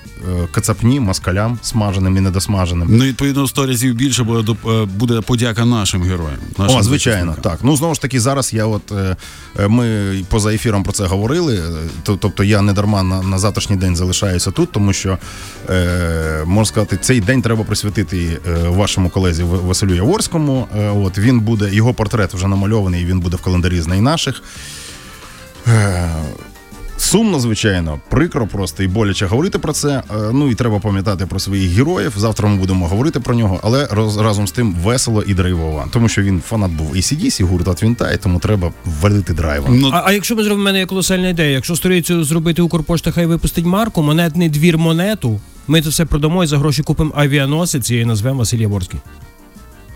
кацапні, 0.52 1.00
москалям, 1.00 1.58
смаженим 1.62 2.16
і 2.16 2.20
недосмаженим. 2.20 2.88
Ну, 2.90 3.04
відповідно, 3.04 3.48
сто 3.48 3.66
разів 3.66 3.94
більше 3.94 4.22
буде, 4.24 4.52
е, 4.66 4.84
буде 4.84 5.20
подяка 5.20 5.64
нашим 5.64 6.02
героям. 6.02 6.38
Нашим 6.58 6.76
О, 6.76 6.82
звичайно, 6.82 7.18
захисникам. 7.20 7.50
так. 7.52 7.60
Ну 7.62 7.76
знову 7.76 7.94
ж 7.94 8.00
таки, 8.00 8.20
зараз 8.20 8.52
я 8.54 8.66
от 8.66 8.92
е, 8.92 9.16
е, 9.60 9.68
ми 9.68 10.14
поза 10.28 10.54
ефіром 10.54 10.82
про 10.84 10.92
це 10.92 11.04
говорили. 11.06 11.56
е, 11.56 11.88
Тобто 12.18 12.44
я 12.44 12.62
не 12.62 12.72
дарма 12.72 13.02
на, 13.02 13.22
на 13.22 13.38
завтрашній 13.38 13.76
день 13.76 13.96
залишаюся 13.96 14.50
тут, 14.50 14.72
тому 14.72 14.92
що 14.92 15.18
е, 15.70 16.42
можна 16.46 16.64
сказати, 16.64 16.98
цей 17.02 17.20
день 17.20 17.42
треба 17.42 17.64
присвятити 17.64 18.38
е, 18.48 18.68
вашому 18.68 19.10
колезі 19.10 19.42
Василю 19.42 19.94
Яворському. 19.94 20.68
Е, 20.76 20.88
от 20.90 21.18
він 21.18 21.40
буде, 21.40 21.74
його 21.74 21.94
портрет 21.94 22.34
вже 22.34 22.48
намальований, 22.48 23.02
і 23.02 23.04
він 23.04 23.20
буде 23.20 23.36
в 23.36 23.40
календарі 23.42 23.80
з 23.80 23.86
найнаших. 23.86 24.42
Сумно, 27.02 27.40
звичайно, 27.40 28.00
прикро 28.10 28.46
просто 28.46 28.82
і 28.82 28.88
боляче 28.88 29.26
говорити 29.26 29.58
про 29.58 29.72
це. 29.72 29.88
Е, 29.88 30.02
Ну 30.32 30.48
і 30.50 30.54
треба 30.54 30.78
пам'ятати 30.78 31.26
про 31.26 31.38
своїх 31.38 31.70
героїв. 31.70 32.12
Завтра 32.16 32.48
ми 32.48 32.56
будемо 32.56 32.88
говорити 32.88 33.20
про 33.20 33.34
нього, 33.34 33.60
але 33.62 33.88
роз, 33.90 34.16
разом 34.16 34.46
з 34.48 34.52
тим 34.52 34.74
весело 34.74 35.22
і 35.22 35.34
драйвово. 35.34 35.84
Тому 35.92 36.08
що 36.08 36.22
він 36.22 36.40
фанат 36.48 36.70
був 36.70 36.94
ACDC, 36.94 37.44
гурта 37.44 37.74
Твінта, 37.74 38.12
і 38.12 38.16
тому 38.16 38.38
треба 38.38 38.72
валити 39.00 39.32
драйвом. 39.34 39.78
Ну, 39.80 39.90
А, 39.92 40.02
а 40.04 40.12
якщо 40.12 40.36
ми 40.36 40.42
зробимо 40.42 40.62
в 40.62 40.64
мене 40.64 40.78
є 40.78 40.86
колосальна 40.86 41.28
ідея, 41.28 41.50
якщо 41.50 41.76
сторицю 41.76 42.24
зробити 42.24 42.62
Укрпошта, 42.62 43.10
хай 43.10 43.26
випустить 43.26 43.64
марку, 43.64 44.02
монетний 44.02 44.48
двір 44.48 44.78
монету, 44.78 45.40
ми 45.68 45.82
це 45.82 45.88
все 45.88 46.04
продамо 46.04 46.44
і 46.44 46.46
за 46.46 46.58
гроші 46.58 46.82
купимо 46.82 47.12
авіаносець 47.16 47.90
і 47.90 48.04
назвемо 48.04 48.38
Василь 48.38 48.58
Яворський. 48.58 49.00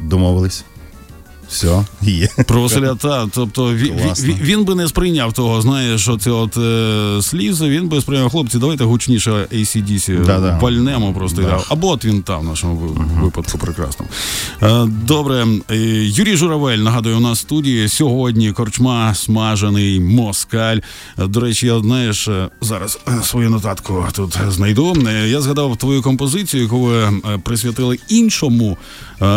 Домовились. 0.00 0.64
Все, 1.48 1.84
є. 2.02 2.28
Про 2.46 2.62
Василя, 2.62 2.94
та, 2.94 3.26
тобто 3.26 3.74
він, 3.74 3.94
він, 4.24 4.64
би 4.64 4.74
не 4.74 4.88
сприйняв 4.88 5.32
того, 5.32 5.62
знаєш, 5.62 6.00
що 6.00 6.16
це 6.16 6.30
от 6.30 6.56
е, 6.56 7.22
слізи, 7.22 7.68
він 7.68 7.88
би 7.88 8.00
сприйняв, 8.00 8.30
хлопці, 8.30 8.58
давайте 8.58 8.84
гучніше 8.84 9.30
ACDC 9.52 10.24
Да-да. 10.24 10.58
вальнемо 10.58 11.12
просто. 11.14 11.42
Да. 11.42 11.60
Або 11.68 11.88
от 11.88 12.04
він 12.04 12.22
там 12.22 12.40
в 12.40 12.44
нашому 12.44 12.74
ви- 12.76 13.22
випадку 13.24 13.58
прекрасному. 13.58 14.10
Е, 14.62 14.86
добре, 15.06 15.46
е, 15.70 15.76
Юрій 16.04 16.36
Журавель, 16.36 16.78
нагадую, 16.78 17.16
у 17.16 17.20
нас 17.20 17.38
в 17.38 17.40
студії 17.40 17.88
сьогодні 17.88 18.52
корчма, 18.52 19.14
смажений 19.14 20.00
москаль. 20.00 20.76
Е, 21.18 21.26
До 21.26 21.40
речі, 21.40 21.66
я 21.66 21.80
знаєш, 21.80 22.28
е, 22.28 22.48
зараз 22.60 22.98
свою 23.22 23.50
нотатку 23.50 24.04
тут 24.12 24.38
знайду. 24.48 24.96
Я 25.26 25.40
згадав 25.40 25.76
твою 25.76 26.02
композицію, 26.02 26.62
яку 26.62 26.80
ви 26.80 27.08
присвятили 27.42 27.98
іншому 28.08 28.76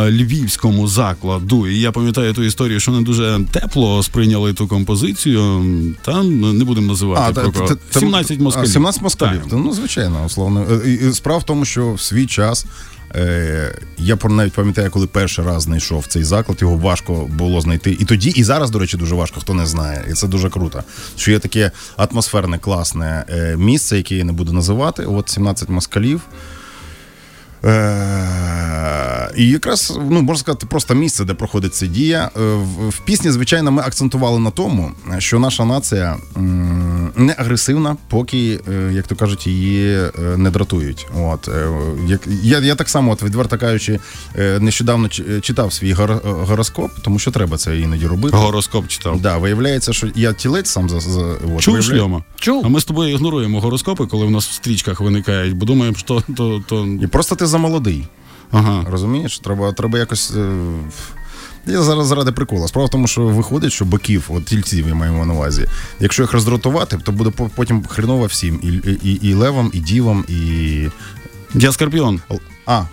львівському 0.09 0.87
закладу. 0.87 1.67
І 1.67 1.79
я 1.79 1.91
пам'ятаю 1.99 2.33
ту 2.33 2.43
історію, 2.43 2.79
що 2.79 2.91
не 2.91 3.01
дуже 3.01 3.39
тепло 3.51 4.03
сприйняли 4.03 4.53
ту 4.53 4.67
композицію. 4.67 5.65
Там 6.01 6.57
не 6.57 6.63
будемо 6.63 6.87
називати 6.87 7.33
та- 7.33 7.49
про 7.49 7.67
та- 7.67 7.75
та- 7.75 7.99
17 7.99 8.39
москалів. 8.39 8.69
17 8.69 9.01
москалів. 9.01 9.41
Так. 9.41 9.49
Та, 9.49 9.55
Ну, 9.55 9.73
звичайно, 9.73 10.25
условно. 10.25 10.81
Справа 11.13 11.39
в 11.39 11.43
тому, 11.43 11.65
що 11.65 11.93
в 11.93 12.01
свій 12.01 12.27
час. 12.27 12.65
Е, 13.15 13.75
я 13.97 14.17
навіть 14.29 14.53
пам'ятаю, 14.53 14.91
коли 14.91 15.07
перший 15.07 15.45
раз 15.45 15.63
знайшов 15.63 16.05
цей 16.07 16.23
заклад, 16.23 16.61
його 16.61 16.77
важко 16.77 17.13
було 17.13 17.61
знайти. 17.61 17.97
І 17.99 18.05
тоді, 18.05 18.29
і 18.29 18.43
зараз, 18.43 18.71
до 18.71 18.79
речі, 18.79 18.97
дуже 18.97 19.15
важко, 19.15 19.39
хто 19.39 19.53
не 19.53 19.65
знає. 19.65 20.05
І 20.11 20.13
це 20.13 20.27
дуже 20.27 20.49
круто. 20.49 20.83
Що 21.15 21.31
є 21.31 21.39
таке 21.39 21.71
атмосферне, 21.97 22.57
класне 22.57 23.25
е, 23.29 23.55
місце, 23.57 23.97
яке 23.97 24.15
я 24.15 24.23
не 24.23 24.31
буду 24.31 24.53
називати. 24.53 25.05
От 25.05 25.29
17 25.29 25.69
москалів. 25.69 26.21
Е, 27.65 29.31
І 29.37 29.49
якраз 29.49 29.99
ну 30.09 30.21
можна 30.21 30.39
сказати, 30.39 30.65
просто 30.65 30.95
місце, 30.95 31.25
де 31.25 31.33
проходить 31.33 31.75
ця 31.75 31.85
дія. 31.85 32.29
Е, 32.37 32.39
В, 32.39 32.89
в 32.89 32.99
пісні, 32.99 33.31
звичайно, 33.31 33.71
ми 33.71 33.81
акцентували 33.81 34.39
на 34.39 34.51
тому, 34.51 34.91
що 35.17 35.39
наша 35.39 35.65
нація 35.65 36.17
м, 36.37 37.11
не 37.15 37.35
агресивна, 37.37 37.97
поки, 38.09 38.59
е, 38.69 38.91
як 38.93 39.07
то 39.07 39.15
кажуть, 39.15 39.47
її 39.47 39.93
е, 39.97 40.11
не 40.37 40.49
дратують. 40.51 41.07
От 41.17 41.47
е, 41.47 41.67
як 42.07 42.21
я, 42.43 42.59
я 42.59 42.75
так 42.75 42.89
само, 42.89 43.11
от 43.11 43.23
відверто 43.23 43.57
кажучи, 43.57 43.99
нещодавно 44.59 45.09
читав 45.41 45.73
свій 45.73 45.93
гор- 45.93 46.45
гороскоп, 46.45 46.91
тому 47.01 47.19
що 47.19 47.31
треба 47.31 47.57
це 47.57 47.79
іноді 47.79 48.07
робити. 48.07 48.37
Гороскоп 48.37 48.87
читав. 48.87 49.21
Да, 49.21 49.37
виявляється, 49.37 49.93
що 49.93 50.07
я 50.15 50.33
тілець 50.33 50.69
сам 50.69 50.89
за, 50.89 50.99
за 50.99 51.21
от, 51.55 51.61
Чув 51.61 51.83
шльома? 51.83 52.23
Чув. 52.35 52.61
А 52.65 52.69
ми 52.69 52.81
з 52.81 52.85
тобою 52.85 53.13
ігноруємо 53.13 53.59
гороскопи, 53.61 54.05
коли 54.05 54.25
в 54.25 54.31
нас 54.31 54.47
в 54.47 54.53
стрічках 54.53 55.01
виникають, 55.01 55.53
бо 55.57 55.65
думаємо, 55.65 55.97
що 55.97 56.23
то, 56.37 56.63
то... 56.67 56.87
І 57.01 57.07
просто 57.07 57.35
ти 57.35 57.45
замолодий. 57.49 58.07
Ага. 58.51 58.85
Розумієш? 58.91 59.39
Треба, 59.39 59.71
треба 59.71 59.99
якось. 59.99 60.33
е, 60.35 60.51
Я 61.65 61.81
зараз 61.81 62.07
заради 62.07 62.31
прикола. 62.31 62.67
Справа 62.67 62.87
в 62.87 62.89
тому, 62.89 63.07
що 63.07 63.21
виходить, 63.21 63.71
що 63.71 63.85
биків, 63.85 64.25
от 64.29 64.45
тільців 64.45 64.87
я 64.87 64.95
маємо 64.95 65.25
на 65.25 65.33
увазі. 65.33 65.65
Якщо 65.99 66.23
їх 66.23 66.33
роздратувати, 66.33 66.97
то 67.03 67.11
буде 67.11 67.29
потім 67.55 67.85
хреново 67.85 68.25
всім. 68.25 68.59
І, 68.63 68.67
і, 68.67 68.99
і, 69.03 69.29
і 69.29 69.33
левам, 69.33 69.71
і 69.73 69.79
дівам, 69.79 70.25
і. 70.27 70.87
Я 71.53 71.71
скорпіон. 71.71 72.21
А. 72.65 72.83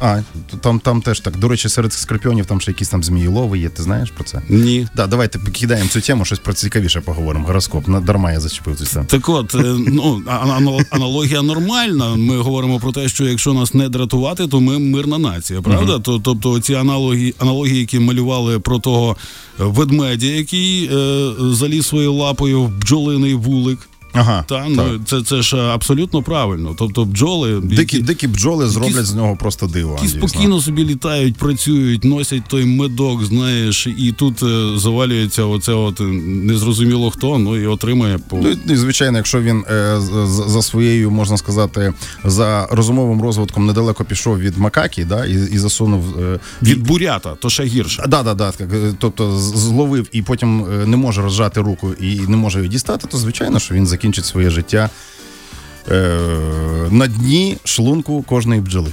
А, 0.00 0.20
там, 0.60 0.80
там 0.80 1.02
теж 1.02 1.20
так. 1.20 1.36
До 1.38 1.48
речі, 1.48 1.68
серед 1.68 1.92
скорпіонів 1.92 2.46
там 2.46 2.60
ще 2.60 2.70
якісь 2.70 2.88
там 2.88 3.04
зміїлови 3.04 3.58
є. 3.58 3.68
Ти 3.68 3.82
знаєш 3.82 4.10
про 4.10 4.24
це? 4.24 4.42
Ні. 4.48 4.88
Да, 4.96 5.06
давайте 5.06 5.38
покидаємо 5.38 5.88
цю 5.88 6.00
тему, 6.00 6.24
щось 6.24 6.38
про 6.38 6.52
цікавіше 6.54 7.00
поговоримо. 7.00 7.46
Гороскоп. 7.46 7.88
На- 7.88 8.00
Дарма 8.00 8.32
я 8.32 8.40
зачепив 8.40 8.76
цю 8.78 8.84
тему. 8.84 9.06
Так 9.08 9.28
от, 9.28 9.54
е, 9.54 9.58
ну, 9.88 10.22
аналогія 10.90 11.42
нормальна. 11.42 12.14
Ми 12.14 12.38
говоримо 12.38 12.80
про 12.80 12.92
те, 12.92 13.08
що 13.08 13.24
якщо 13.24 13.52
нас 13.54 13.74
не 13.74 13.88
дратувати, 13.88 14.46
то 14.48 14.60
ми 14.60 14.78
мирна 14.78 15.18
нація, 15.18 15.62
правда? 15.62 15.98
То, 15.98 16.18
тобто 16.18 16.60
ці 16.60 16.74
аналогії, 16.74 17.34
аналогії, 17.38 17.80
які 17.80 17.98
малювали 17.98 18.58
про 18.58 18.78
того 18.78 19.16
ведмедя, 19.58 20.26
який 20.26 20.90
е, 20.94 21.30
заліз 21.40 21.86
своєю 21.86 22.12
лапою 22.12 22.62
в 22.62 22.68
бджолиний 22.68 23.34
вулик. 23.34 23.78
Ага. 24.14 24.44
Та, 24.48 24.66
ну, 24.68 25.00
це, 25.06 25.22
це 25.22 25.42
ж 25.42 25.56
абсолютно 25.56 26.22
правильно. 26.22 26.74
Тобто 26.78 27.04
бджоли, 27.04 27.60
Дикі, 27.60 27.80
які, 27.80 27.98
дикі 27.98 28.26
бджоли 28.26 28.68
зроблять 28.68 29.06
з 29.06 29.14
нього 29.14 29.36
просто 29.36 29.66
диво. 29.66 29.92
які 29.92 30.06
дійсно. 30.06 30.28
спокійно 30.28 30.60
собі 30.60 30.84
літають, 30.84 31.36
працюють, 31.36 32.04
носять 32.04 32.42
той 32.48 32.64
медок, 32.64 33.24
знаєш, 33.24 33.86
і 33.98 34.12
тут 34.12 34.42
е, 34.42 34.78
завалюється 34.78 35.44
оце 35.44 35.72
от 35.72 36.00
е, 36.00 36.04
незрозуміло 36.04 37.10
хто, 37.10 37.38
ну 37.38 37.56
і 37.56 37.66
отримує 37.66 38.18
по. 38.18 38.36
Ну, 38.36 38.74
і, 38.74 38.76
звичайно, 38.76 39.16
якщо 39.16 39.40
він 39.40 39.64
е, 39.70 40.00
за 40.48 40.62
своєю, 40.62 41.10
можна 41.10 41.36
сказати, 41.36 41.92
за 42.24 42.66
розумовим 42.70 43.22
розвитком 43.22 43.66
недалеко 43.66 44.04
пішов 44.04 44.38
від 44.38 44.58
макаки, 44.58 45.04
да, 45.04 45.26
і, 45.26 45.32
і 45.32 45.58
засунув 45.58 46.18
е, 46.20 46.38
Від 46.62 46.86
бурята, 46.86 47.34
то 47.34 47.50
ще 47.50 47.64
гірше. 47.64 48.04
Да, 48.08 48.22
да, 48.22 48.34
да, 48.34 48.52
так, 48.52 48.68
е, 48.72 48.94
тобто 48.98 49.38
зловив 49.38 50.08
і 50.12 50.22
потім 50.22 50.64
е, 50.64 50.86
не 50.86 50.96
може 50.96 51.22
розжати 51.22 51.60
руку 51.60 51.92
і 51.92 52.20
не 52.20 52.36
може 52.36 52.58
її 52.58 52.68
дістати, 52.68 53.06
то 53.10 53.18
звичайно, 53.18 53.58
що 53.58 53.74
він 53.74 53.86
закінчить 54.04 54.24
своє 54.24 54.50
життя 54.50 54.90
е, 55.90 55.94
на 56.90 57.06
дні 57.06 57.58
шлунку 57.64 58.22
кожної 58.22 58.60
бджоли. 58.60 58.92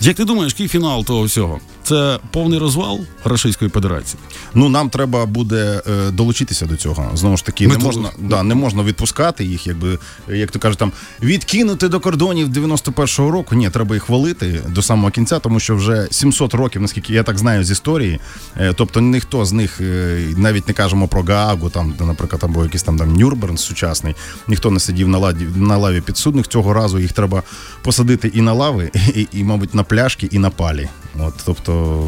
Як 0.00 0.16
ти 0.16 0.24
думаєш, 0.24 0.52
який 0.52 0.68
фінал 0.68 1.04
того 1.04 1.24
всього? 1.24 1.60
Це 1.84 2.18
повний 2.30 2.58
розвал 2.58 3.00
Російської 3.24 3.70
Федерації. 3.70 4.20
Ну 4.54 4.68
нам 4.68 4.90
треба 4.90 5.26
буде 5.26 5.82
е, 5.86 6.10
долучитися 6.10 6.66
до 6.66 6.76
цього. 6.76 7.10
Знову 7.14 7.36
ж 7.36 7.44
таки, 7.44 7.68
Ми 7.68 7.76
не 7.76 7.84
можна, 7.84 8.10
да, 8.18 8.42
не 8.42 8.54
можна 8.54 8.82
відпускати 8.82 9.44
їх, 9.44 9.66
якби 9.66 9.98
як 10.28 10.50
то 10.50 10.58
кажуть, 10.58 10.78
там 10.78 10.92
відкинути 11.22 11.88
до 11.88 12.00
кордонів 12.00 12.48
91-го 12.48 13.30
року. 13.30 13.54
Ні, 13.54 13.70
треба 13.70 13.94
їх 13.94 14.08
валити 14.08 14.60
до 14.68 14.82
самого 14.82 15.10
кінця, 15.10 15.38
тому 15.38 15.60
що 15.60 15.76
вже 15.76 16.08
700 16.10 16.54
років, 16.54 16.82
наскільки 16.82 17.12
я 17.12 17.22
так 17.22 17.38
знаю 17.38 17.64
з 17.64 17.70
історії. 17.70 18.20
Е, 18.56 18.72
тобто 18.76 19.00
ніхто 19.00 19.44
з 19.44 19.52
них 19.52 19.80
е, 19.80 20.18
навіть 20.36 20.68
не 20.68 20.74
кажемо 20.74 21.08
про 21.08 21.22
Гаагу, 21.22 21.70
там, 21.70 21.94
де, 21.98 22.04
наприклад, 22.04 22.40
там 22.40 22.52
був 22.52 22.62
якийсь 22.62 22.82
там, 22.82 22.98
там 22.98 23.16
Нюрнберн 23.16 23.56
сучасний. 23.58 24.14
Ніхто 24.48 24.70
не 24.70 24.80
сидів 24.80 25.08
на 25.08 25.18
ладі 25.18 25.46
на 25.56 25.76
лаві 25.76 26.00
підсудних. 26.00 26.48
Цього 26.48 26.72
разу 26.72 26.98
їх 26.98 27.12
треба 27.12 27.42
посадити 27.82 28.28
і 28.28 28.40
на 28.40 28.52
лави, 28.52 28.90
і, 29.14 29.28
і 29.32 29.44
мабуть, 29.44 29.74
на 29.74 29.82
пляшки, 29.82 30.28
і 30.30 30.38
на 30.38 30.50
палі. 30.50 30.88
От, 31.20 31.34
тобто. 31.46 32.02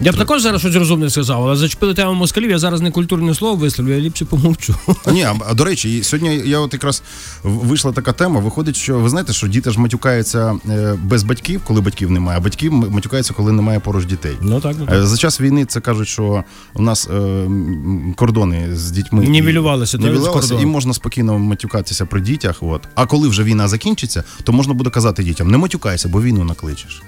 Я 0.00 0.12
б 0.12 0.16
також 0.16 0.42
зараз 0.42 0.60
щось 0.60 0.74
розумне 0.74 1.10
сказав, 1.10 1.42
але 1.46 1.56
зачепили 1.56 1.94
тему 1.94 2.14
москалів, 2.14 2.50
я 2.50 2.58
зараз 2.58 2.80
не 2.80 2.90
культурне 2.90 3.34
слово 3.34 3.56
висловлю, 3.56 3.92
я 3.92 4.00
ліпше 4.00 4.24
помовчу. 4.24 4.74
Ні, 5.12 5.22
а, 5.22 5.34
а 5.48 5.54
до 5.54 5.64
речі, 5.64 6.02
сьогодні 6.02 6.42
я 6.44 6.58
от 6.58 6.72
якраз 6.72 7.02
вийшла 7.42 7.92
така 7.92 8.12
тема. 8.12 8.40
Виходить, 8.40 8.76
що 8.76 8.98
ви 8.98 9.08
знаєте, 9.08 9.32
що 9.32 9.46
діти 9.48 9.70
ж 9.70 9.80
матюкаються 9.80 10.58
е, 10.68 10.98
без 11.04 11.22
батьків, 11.22 11.60
коли 11.66 11.80
батьків 11.80 12.10
немає, 12.10 12.38
а 12.38 12.40
батьків 12.40 12.72
м- 12.72 12.86
матюкаються, 12.90 13.32
коли 13.34 13.52
немає 13.52 13.80
поруч 13.80 14.04
дітей. 14.04 14.36
Ну 14.40 14.60
так, 14.60 14.76
ну 14.78 14.86
так. 14.86 14.94
Е, 14.94 15.06
За 15.06 15.16
час 15.16 15.40
війни 15.40 15.64
це 15.64 15.80
кажуть, 15.80 16.08
що 16.08 16.44
у 16.74 16.82
нас 16.82 17.08
е, 17.08 17.46
кордони 18.16 18.76
з 18.76 18.90
дітьми 18.90 19.24
Нівелювалися, 19.26 19.98
так, 19.98 20.06
нівелювалися, 20.06 20.54
і 20.54 20.66
можна 20.66 20.94
спокійно 20.94 21.38
матюкатися 21.38 22.06
при 22.06 22.20
дітях. 22.20 22.56
От. 22.60 22.88
А 22.94 23.06
коли 23.06 23.28
вже 23.28 23.42
війна 23.42 23.68
закінчиться, 23.68 24.24
то 24.44 24.52
можна 24.52 24.74
буде 24.74 24.90
казати 24.90 25.22
дітям: 25.22 25.50
не 25.50 25.58
матюкайся, 25.58 26.08
бо 26.08 26.22
війну 26.22 26.44
накличеш. 26.44 27.02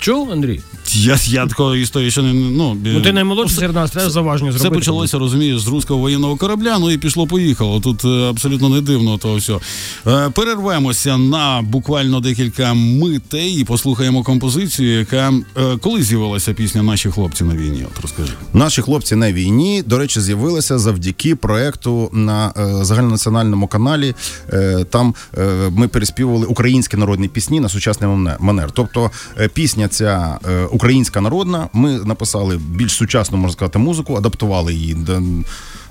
Чув, 0.00 0.32
Андрій? 0.32 0.60
Я, 0.92 1.18
я 1.26 1.46
такої 1.46 1.82
історії 1.82 2.10
ще 2.10 2.22
не 2.22 2.32
ну, 2.32 2.76
Ну 2.84 3.00
ти 3.00 3.12
наймолодший 3.12 3.58
серед 3.58 3.74
нас, 3.74 3.90
треба 3.90 4.10
заваження 4.10 4.50
Все 4.50 4.58
зробити. 4.58 4.80
почалося, 4.80 5.18
розумієш, 5.18 5.60
з 5.60 5.68
руського 5.68 6.00
воєнного 6.00 6.36
корабля, 6.36 6.76
ну 6.80 6.90
і 6.90 6.98
пішло-поїхало. 6.98 7.80
Тут 7.80 8.04
е, 8.04 8.08
абсолютно 8.08 8.68
не 8.68 8.80
дивно 8.80 9.18
того 9.18 9.36
все. 9.36 9.58
Е, 10.06 10.30
перервемося 10.30 11.18
на 11.18 11.62
буквально 11.62 12.20
декілька 12.20 12.74
митей 12.74 13.60
і 13.60 13.64
послухаємо 13.64 14.22
композицію, 14.22 14.98
яка 14.98 15.32
е, 15.56 15.76
коли 15.80 16.02
з'явилася 16.02 16.52
пісня 16.52 16.82
Наші 16.82 17.10
хлопці 17.10 17.44
на 17.44 17.54
війні. 17.56 17.84
От 17.96 18.02
розкажи. 18.02 18.32
Наші 18.52 18.82
хлопці 18.82 19.16
на 19.16 19.32
війні, 19.32 19.82
до 19.86 19.98
речі, 19.98 20.20
з'явилися 20.20 20.78
завдяки 20.78 21.36
проекту 21.36 22.10
на 22.12 22.52
е, 22.56 22.84
загальнонаціональному 22.84 23.66
каналі. 23.66 24.14
Е, 24.52 24.84
там 24.90 25.14
е, 25.38 25.70
ми 25.70 25.88
переспівували 25.88 26.46
українські 26.46 26.96
народні 26.96 27.28
пісні 27.28 27.60
на 27.60 27.68
сучасний 27.68 28.10
манер. 28.38 28.70
Тобто 28.72 29.10
е, 29.38 29.48
пісня 29.88 30.38
ця 30.38 30.38
е, 30.48 30.64
українська 30.64 31.20
народна. 31.20 31.68
Ми 31.72 31.90
написали 31.92 32.56
більш 32.56 32.92
сучасну, 32.92 33.38
можна 33.38 33.52
сказати, 33.52 33.78
музику, 33.78 34.14
адаптували 34.14 34.74
її. 34.74 34.96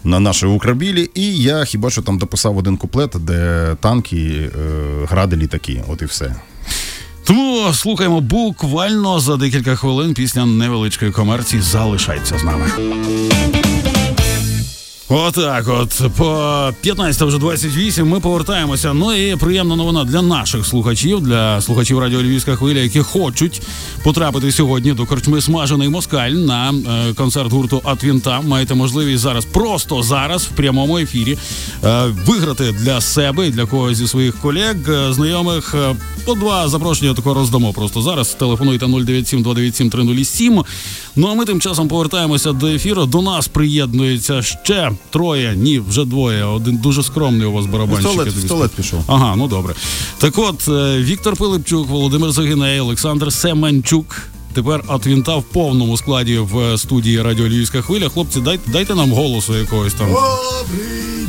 На 0.04 0.20
нашій 0.20 0.46
Украбілі, 0.46 1.10
і 1.16 1.38
я 1.38 1.66
хіба 1.66 1.90
що 1.90 2.02
там 2.02 2.18
дописав 2.18 2.58
один 2.58 2.78
куплет, 2.78 3.16
де 3.20 3.76
танки, 3.80 4.18
е, 4.18 5.06
гради, 5.10 5.36
літаки. 5.36 5.84
От 5.88 6.02
і 6.02 6.06
все. 6.06 6.36
Тому 7.24 7.74
слухаємо 7.74 8.22
буквально 8.22 9.20
за 9.20 9.38
декілька 9.38 9.76
хвилин 9.76 10.14
пісня 10.14 10.46
невеличкої 10.46 11.12
комерції. 11.12 11.62
Залишається 11.62 12.38
з 12.38 12.44
нами. 12.44 12.66
Отак, 15.10 15.68
от 15.68 16.02
по 16.18 16.74
15 16.82 17.22
вже 17.22 17.38
28 17.38 18.08
ми 18.08 18.20
повертаємося. 18.20 18.94
Ну 18.94 19.14
і 19.14 19.36
приємна 19.36 19.76
новина 19.76 20.04
для 20.04 20.22
наших 20.22 20.66
слухачів, 20.66 21.22
для 21.22 21.62
слухачів 21.62 22.00
радіо 22.00 22.22
Львівська 22.22 22.56
хвиля, 22.56 22.80
які 22.80 23.00
хочуть 23.00 23.62
потрапити 24.04 24.52
сьогодні 24.52 24.94
до 24.94 25.06
корчми 25.06 25.42
смажений 25.42 25.90
москаль 25.90 26.32
на 26.32 26.72
е, 26.72 27.14
концерт 27.14 27.52
гурту 27.52 27.82
Атвінта. 27.84 28.42
Маєте 28.42 28.76
можливість 28.76 29.24
зараз, 29.24 29.46
просто 29.46 30.04
зараз, 30.04 30.44
в 30.44 30.50
прямому 30.50 30.98
ефірі, 30.98 31.38
е, 31.84 32.04
виграти 32.26 32.72
для 32.72 33.02
себе 33.02 33.48
і 33.48 33.52
для 33.52 33.66
когось 33.66 33.98
зі 33.98 34.08
своїх 34.08 34.38
колег, 34.38 34.76
е, 34.90 35.14
знайомих. 35.14 35.76
е, 35.76 35.96
по 36.26 36.34
два 36.34 36.68
запрошення 36.68 37.14
такого 37.14 37.36
роздамо 37.36 37.74
просто 37.74 38.02
зараз. 38.02 38.30
Телефонуйте 38.30 38.86
097 38.86 39.44
297 39.44 39.90
307. 39.90 40.64
Ну 41.16 41.28
а 41.28 41.34
ми 41.34 41.46
тим 41.46 41.62
часом 41.62 41.88
повертаємося 41.88 42.52
до 42.54 42.68
ефіру. 42.68 43.06
До 43.06 43.22
нас 43.22 43.48
приєднується 43.48 44.42
ще 44.42 44.92
троє. 45.10 45.54
Ні, 45.56 45.80
вже 45.80 46.06
двоє. 46.06 46.44
Один 46.44 46.78
дуже 46.78 47.04
скромний 47.04 47.48
у 47.48 47.52
вас 47.52 47.66
барабанщик. 47.66 48.12
Туалет 48.14 48.34
скажу. 48.48 48.70
пішов. 48.78 49.04
Ага, 49.08 49.36
ну 49.36 49.48
добре. 49.48 49.74
Так 50.18 50.38
от, 50.38 50.68
е, 50.68 50.98
Віктор 51.02 51.36
Пилипчук, 51.36 51.88
Володимир 51.90 52.32
Загиней, 52.32 52.80
Олександр 52.80 53.34
Семенчук. 53.34 54.20
Тепер 54.54 54.84
от 54.88 55.08
вінта 55.08 55.36
в 55.36 55.44
повному 55.44 55.98
складі 55.98 56.38
в 56.38 56.60
е, 56.60 56.78
студії 56.78 57.22
Радіо 57.22 57.46
Львівська 57.48 57.82
хвиля. 57.82 58.10
Хлопці, 58.10 58.40
дайте, 58.42 58.72
дайте 58.72 58.96
нам 58.96 59.12
голосу 59.12 59.58
якогось 59.58 59.94
там. 59.94 60.08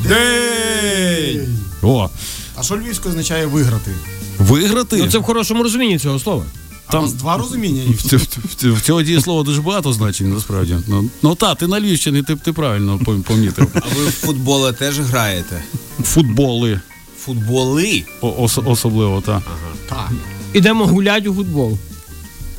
День! 0.08 1.58
О, 1.82 2.08
А 2.56 2.62
що 2.62 2.76
львівською 2.76 3.10
означає 3.14 3.46
виграти? 3.46 3.90
виграти? 4.38 4.96
Ну 4.96 5.10
це 5.10 5.18
в 5.18 5.22
хорошому 5.22 5.62
розумінні 5.62 5.98
цього 5.98 6.18
слова. 6.18 6.44
Там 6.90 7.04
Там 7.08 7.16
два 7.16 7.36
розуміння. 7.36 7.82
В, 7.88 8.02
ць- 8.02 8.16
в, 8.16 8.64
ць- 8.64 8.72
в 8.74 8.80
цього 8.80 9.02
дієслова 9.02 9.42
дуже 9.42 9.60
багато 9.62 9.92
значень, 9.92 10.34
насправді. 10.34 10.76
Ну, 10.86 11.10
ну 11.22 11.34
та, 11.34 11.54
ти 11.54 11.66
на 11.66 11.80
Львівщині, 11.80 12.22
ти, 12.22 12.36
ти 12.36 12.52
правильно 12.52 12.98
помітив. 13.26 13.66
А 13.74 13.78
ви 13.98 14.06
в 14.06 14.10
футболи 14.12 14.72
теж 14.72 15.00
граєте? 15.00 15.62
Футболи 16.02 16.80
Футболи? 17.20 18.04
о- 18.20 18.34
ос- 18.38 18.58
особливо, 18.64 19.20
так. 19.20 19.42
Так. 19.88 20.10
Ідемо 20.52 20.86
гулять 20.86 21.26
у 21.26 21.34
футбол. 21.34 21.78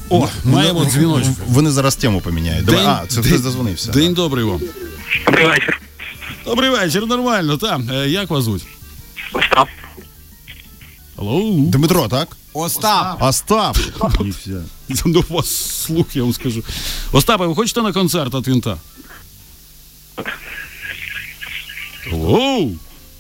О, 0.10 0.28
маємо 0.46 0.86
дзвіночок. 0.86 1.32
Вони 1.48 1.72
зараз 1.72 1.96
тему 1.96 2.22
поміняють. 2.22 2.66
Давай. 2.66 2.86
А, 2.86 3.04
це 3.08 3.22
хтось 3.22 3.42
дозвонився. 3.42 3.92
День 3.92 4.14
добрий 4.14 4.46
вам. 4.46 4.62
Добрий 5.26 5.48
вечір. 5.48 5.82
Добрий 6.46 6.70
вечір, 6.70 7.06
нормально, 7.08 7.58
так. 7.58 7.82
Е, 7.94 8.10
Як 8.10 8.30
вас 8.30 8.44
звуть? 8.44 8.64
Остап. 9.34 9.68
Алло? 11.18 11.52
Дмитро, 11.58 12.08
так? 12.08 12.38
Остап! 12.54 13.22
Остап. 13.24 13.78
І. 14.90 14.94
Ну, 15.06 15.24
у 15.30 15.34
вас 15.34 15.50
слух, 15.86 16.16
я 16.16 16.24
вам 16.24 16.34
скажу. 16.34 16.64
Остапе, 17.12 17.46
ви 17.46 17.56
хочете 17.56 17.82
на 17.82 17.94
концерт 17.94 18.36
от 18.36 18.48
Вінта? 18.48 18.78
Алло? 22.14 22.70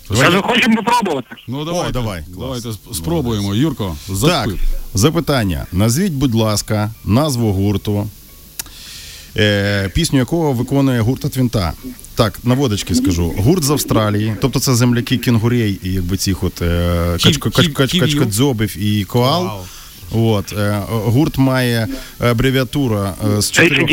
Кажу, 0.07 0.41
хочемо 0.41 0.75
попробувати. 0.75 1.35
Ну, 1.47 1.65
давайте, 1.65 1.91
давай, 1.91 2.23
клас. 2.23 2.37
давайте 2.37 2.69
сп- 2.69 2.93
спробуємо. 2.93 3.55
Юрко, 3.55 3.95
Так, 4.21 4.49
запитання. 4.93 5.65
Назвіть, 5.71 6.13
будь 6.13 6.35
ласка, 6.35 6.91
назву 7.05 7.51
гурту, 7.53 8.09
пісню 9.93 10.19
якого 10.19 10.53
виконує 10.53 11.01
гурт 11.01 11.25
Атвінта. 11.25 11.73
Так, 12.15 12.39
наводочки 12.43 12.95
скажу. 12.95 13.33
Гурт 13.37 13.63
з 13.63 13.69
Австралії, 13.69 14.35
тобто 14.41 14.59
це 14.59 14.75
земляки 14.75 15.17
кінгурей 15.17 15.79
і 15.83 15.93
якби 15.93 16.17
цих 16.17 16.43
от 16.43 16.61
е, 16.61 17.17
качкодзьобів 17.89 18.77
і 18.83 19.03
коал. 19.03 19.59
От, 20.11 20.53
е, 20.53 20.81
гурт 20.89 21.37
має 21.37 21.87
абревіатура 22.19 23.13
е, 23.37 23.41
з 23.41 23.51
чотирьох. 23.51 23.89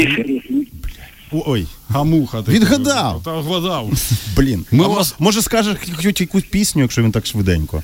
Ой, 1.31 1.67
Гамуха. 1.89 2.43
ти 2.43 2.53
Відгадав. 2.53 3.23
Та 3.25 3.33
вгадав. 3.39 3.91
блін. 4.37 4.67
Ми 4.71 4.85
а 4.85 4.89
вас- 4.89 5.15
Може 5.19 5.43
скажеш 5.43 5.77
хоч 6.03 6.21
якусь 6.21 6.45
пісню, 6.45 6.83
якщо 6.83 7.03
він 7.03 7.13
так 7.13 7.27
швиденько. 7.27 7.83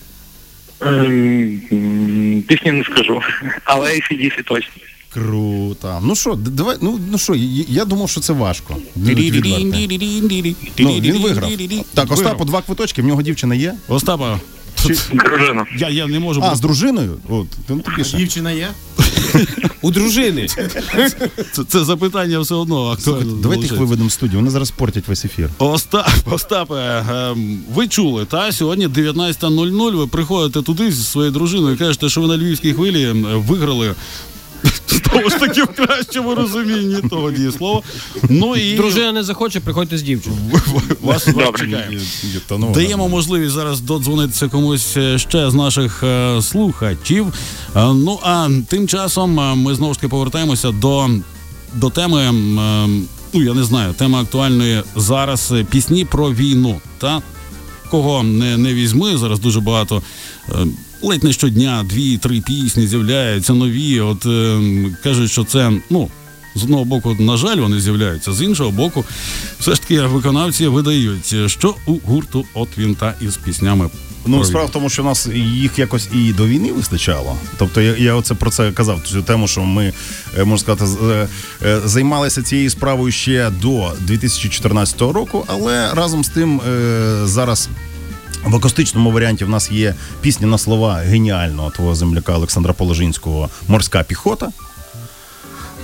Ем, 0.80 1.60
м, 1.72 2.42
Пісні 2.48 2.72
не 2.72 2.84
скажу, 2.84 3.20
але 3.64 3.90
ACDC 3.90 4.42
точно. 4.44 4.72
Круто. 5.14 6.00
Ну 6.02 6.14
що, 6.14 6.34
давай, 6.34 6.76
ну, 6.80 7.00
ну 7.10 7.18
що, 7.18 7.34
я, 7.68 7.84
думав, 7.84 8.10
що 8.10 8.20
це 8.20 8.32
важко. 8.32 8.76
Ну, 8.96 10.92
він 11.00 11.22
виграв. 11.22 11.50
Так, 11.94 12.12
Остапу 12.12 12.44
два 12.44 12.62
квиточки, 12.62 13.02
в 13.02 13.06
нього 13.06 13.22
дівчина 13.22 13.54
є. 13.54 13.74
Остапа, 13.88 14.40
Дружина. 15.12 15.66
я, 15.78 15.88
я 15.88 16.06
не 16.06 16.18
можу. 16.18 16.42
А, 16.44 16.54
з 16.56 16.60
дружиною? 16.60 17.16
От, 17.28 17.46
ну. 17.68 17.82
Дівчина 18.16 18.50
є? 18.52 18.68
У 19.82 19.90
дружини. 19.90 20.46
Це, 21.52 21.64
це 21.68 21.84
запитання 21.84 22.40
все 22.40 22.54
одно 22.54 22.86
актуально. 22.86 23.32
Давайте 23.42 23.62
їх 23.62 23.72
виведемо 23.72 24.08
в 24.08 24.12
студію, 24.12 24.38
вони 24.38 24.50
зараз 24.50 24.70
портять 24.70 25.08
весь 25.08 25.24
ефір. 25.24 25.50
Остап, 25.58 26.10
Остапе, 26.30 27.04
ви 27.74 27.88
чули, 27.88 28.24
та 28.24 28.52
сьогодні 28.52 28.88
19.00 28.88 29.96
ви 29.96 30.06
приходите 30.06 30.62
туди 30.62 30.92
зі 30.92 31.02
своєю 31.02 31.32
дружиною 31.32 31.74
і 31.74 31.78
кажете, 31.78 32.08
що 32.08 32.20
ви 32.20 32.26
на 32.26 32.36
львівській 32.36 32.72
хвилі 32.72 33.10
виграли. 33.48 33.94
Знову 35.12 35.30
ж 35.30 35.38
таки, 35.38 35.62
в 35.62 35.66
кращому 35.66 36.34
розумінні 36.34 36.96
того 37.10 37.30
дієслова. 37.30 37.80
Ну 38.28 38.56
і 38.56 38.76
Дружина 38.76 39.12
не 39.12 39.22
захоче, 39.22 39.60
приходьте 39.60 39.98
з 39.98 40.02
дівчиною. 40.02 40.40
вас, 41.02 41.24
чекаємо. 41.24 42.72
Даємо 42.74 43.08
можливість 43.08 43.52
зараз 43.52 43.80
додзвонитися 43.80 44.48
комусь 44.48 44.96
ще 45.16 45.50
з 45.50 45.54
наших 45.54 46.02
е, 46.02 46.42
слухачів. 46.42 47.26
Е, 47.76 47.92
Ну 47.94 48.18
а 48.22 48.48
тим 48.68 48.88
часом 48.88 49.40
е, 49.40 49.54
ми 49.54 49.74
знову 49.74 49.94
ж 49.94 50.00
таки 50.00 50.08
повертаємося 50.10 50.70
до, 50.70 51.08
до 51.74 51.90
теми. 51.90 52.32
Ну, 53.34 53.42
я 53.42 53.54
не 53.54 53.64
знаю, 53.64 53.92
тема 53.92 54.20
актуальної 54.20 54.82
зараз 54.96 55.52
пісні 55.70 56.04
про 56.04 56.32
війну. 56.32 56.80
Та 56.98 57.22
кого 57.90 58.22
не, 58.22 58.56
не 58.56 58.74
візьми, 58.74 59.16
зараз 59.16 59.38
дуже 59.38 59.60
багато. 59.60 60.02
Ледь 61.02 61.24
не 61.24 61.32
щодня 61.32 61.84
дві-три 61.88 62.40
пісні 62.40 62.86
з'являються 62.86 63.52
нові. 63.52 64.00
От 64.00 64.26
е, 64.26 64.60
кажуть, 65.02 65.30
що 65.30 65.44
це 65.44 65.72
ну. 65.90 66.08
З 66.54 66.62
одного 66.62 66.84
боку, 66.84 67.16
на 67.18 67.36
жаль, 67.36 67.56
вони 67.56 67.80
з'являються, 67.80 68.32
з 68.32 68.42
іншого 68.42 68.70
боку, 68.70 69.04
все 69.60 69.74
ж 69.74 69.80
таки 69.80 70.00
виконавці 70.00 70.66
видають, 70.66 71.34
що 71.46 71.74
у 71.86 71.94
гурту 72.04 72.44
от 72.54 72.78
вінта 72.78 73.14
із 73.20 73.36
піснями. 73.36 73.90
Ну, 74.26 74.44
справа 74.44 74.66
в 74.66 74.70
тому, 74.70 74.88
що 74.88 75.02
нас 75.02 75.28
їх 75.34 75.78
якось 75.78 76.08
і 76.14 76.32
до 76.32 76.46
війни 76.46 76.72
вистачало. 76.72 77.36
Тобто 77.58 77.80
я, 77.80 77.96
я 77.96 78.14
оце 78.14 78.34
про 78.34 78.50
це 78.50 78.72
казав, 78.72 79.00
цю 79.04 79.22
тему, 79.22 79.48
що 79.48 79.60
ми, 79.60 79.92
е, 80.38 80.44
можна 80.44 80.58
сказати, 80.58 81.04
е, 81.04 81.28
е, 81.62 81.80
займалися 81.84 82.42
цією 82.42 82.70
справою 82.70 83.12
ще 83.12 83.50
до 83.62 83.92
2014 84.00 85.12
року, 85.12 85.44
але 85.48 85.94
разом 85.94 86.24
з 86.24 86.28
тим 86.28 86.60
зараз. 87.24 87.68
В 88.44 88.56
акустичному 88.56 89.12
варіанті 89.12 89.44
в 89.44 89.48
нас 89.48 89.70
є 89.70 89.94
пісня 90.20 90.46
на 90.46 90.58
слова 90.58 90.94
геніального 90.94 91.70
твого 91.70 91.94
земляка 91.94 92.34
Олександра 92.34 92.72
Положинського 92.72 93.50
Морська 93.68 94.02
піхота. 94.02 94.48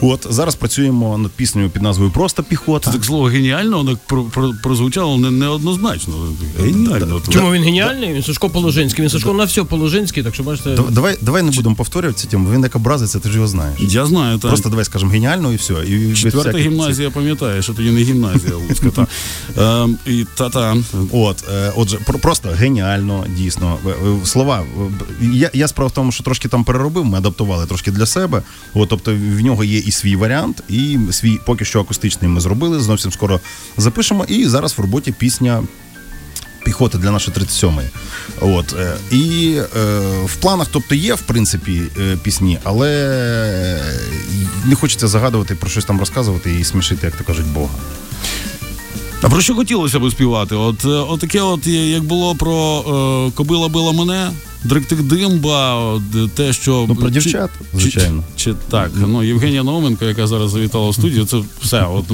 От 0.00 0.26
зараз 0.30 0.54
працюємо 0.54 1.18
над 1.18 1.30
піснею 1.30 1.70
під 1.70 1.82
назвою 1.82 2.10
Просто 2.10 2.42
піхота. 2.42 2.92
Так 2.92 3.04
слово 3.04 3.24
геніально, 3.24 3.78
воно 3.78 3.98
про, 4.06 4.24
про, 4.24 4.54
прозвучало 4.62 5.18
не, 5.18 5.30
неоднозначно. 5.30 6.14
Геніально. 6.60 7.20
Чому 7.28 7.52
він 7.52 7.62
геніальний? 7.62 8.14
Він 8.14 8.22
Сашко 8.22 8.50
Положинський. 8.50 9.02
Він 9.02 9.10
Сашко 9.10 9.32
на 9.32 9.44
все 9.44 9.64
Положинський, 9.64 10.22
так 10.22 10.34
що 10.34 10.42
бачите. 10.42 10.78
Давай, 10.90 11.18
давай 11.20 11.42
не 11.42 11.50
будемо 11.50 11.74
повторювати 11.74 12.20
цю 12.20 12.28
тему. 12.28 12.50
Він 12.52 12.62
як 12.62 12.76
образиться, 12.76 13.18
ти 13.18 13.28
ж 13.28 13.34
його 13.34 13.48
знаєш. 13.48 13.80
Я 13.80 14.06
знаю, 14.06 14.38
так. 14.38 14.50
Просто 14.50 14.68
давай 14.68 14.84
скажемо 14.84 15.12
геніально 15.12 15.52
і 15.52 15.56
все. 15.56 15.74
І 15.88 16.14
Четверта 16.14 16.38
всяких 16.38 16.72
гімназія 16.72 17.10
пам'ятає, 17.10 17.62
що 17.62 17.74
тоді 17.74 17.90
не 17.90 18.00
гімназія 18.00 18.54
Луцька. 18.54 18.90
Та. 18.90 19.06
Ем, 19.82 19.98
і 20.06 20.26
та-та. 20.34 20.76
От, 21.12 21.44
е, 21.52 21.72
отже, 21.76 21.98
просто 22.22 22.48
геніально, 22.48 23.24
дійсно. 23.36 23.78
Е, 23.86 23.88
е, 23.88 24.26
Слова. 24.26 24.64
Я, 25.20 25.50
я 25.54 25.68
справа 25.68 25.88
в 25.88 25.92
тому, 25.92 26.12
що 26.12 26.24
трошки 26.24 26.48
там 26.48 26.64
переробив, 26.64 27.04
ми 27.04 27.18
адаптували 27.18 27.66
трошки 27.66 27.90
для 27.90 28.06
себе. 28.06 28.42
От, 28.74 28.88
тобто 28.88 29.14
в 29.14 29.40
нього 29.40 29.64
є 29.64 29.78
і 29.88 29.90
свій 29.90 30.16
варіант, 30.16 30.62
і 30.68 30.98
свій 31.10 31.38
поки 31.46 31.64
що 31.64 31.80
акустичний 31.80 32.30
ми 32.30 32.40
зробили. 32.40 32.80
Зовсім 32.80 33.12
скоро 33.12 33.40
запишемо. 33.76 34.24
І 34.24 34.46
зараз 34.46 34.78
в 34.78 34.80
роботі 34.80 35.12
пісня. 35.12 35.62
Піхоти 36.64 36.98
для 36.98 37.10
нашої 37.10 37.36
37-ї. 37.36 37.88
От. 38.40 38.74
е, 38.78 38.96
І 39.10 39.54
е, 39.56 39.98
в 40.24 40.36
планах, 40.36 40.68
тобто, 40.70 40.94
є, 40.94 41.14
в 41.14 41.20
принципі, 41.22 41.82
е, 42.00 42.16
пісні, 42.22 42.58
але 42.64 42.90
е, 42.90 44.00
не 44.64 44.74
хочеться 44.74 45.08
загадувати 45.08 45.54
про 45.54 45.70
щось 45.70 45.84
там 45.84 45.98
розказувати 45.98 46.54
і 46.60 46.64
смішити, 46.64 47.06
як 47.06 47.16
то 47.16 47.24
кажуть, 47.24 47.46
Бога. 47.46 47.74
А 49.22 49.28
про 49.28 49.40
що 49.40 49.54
хотілося 49.54 49.98
б 49.98 50.10
співати? 50.10 50.54
От, 50.54 50.84
от 50.84 51.20
таке, 51.20 51.40
от, 51.40 51.66
як 51.66 52.02
було 52.02 52.34
про 52.34 52.84
е, 53.28 53.30
Кобила 53.36 53.68
била 53.68 53.92
мене, 53.92 54.30
Дректик 54.64 55.02
Димба, 55.02 56.00
те, 56.34 56.52
що 56.52 56.84
Ну, 56.88 56.94
про 56.96 57.10
дівчат, 57.10 57.50
чи- 57.72 57.78
звичайно. 57.80 58.24
Чи, 58.36 58.54
так, 58.70 58.90
ну 58.94 59.22
Євгенія 59.22 59.62
Науменко, 59.62 60.04
яка 60.04 60.26
зараз 60.26 60.50
завітала 60.50 60.90
в 60.90 60.94
студію, 60.94 61.26
це 61.26 61.36
все. 61.62 61.82
От 61.82 62.04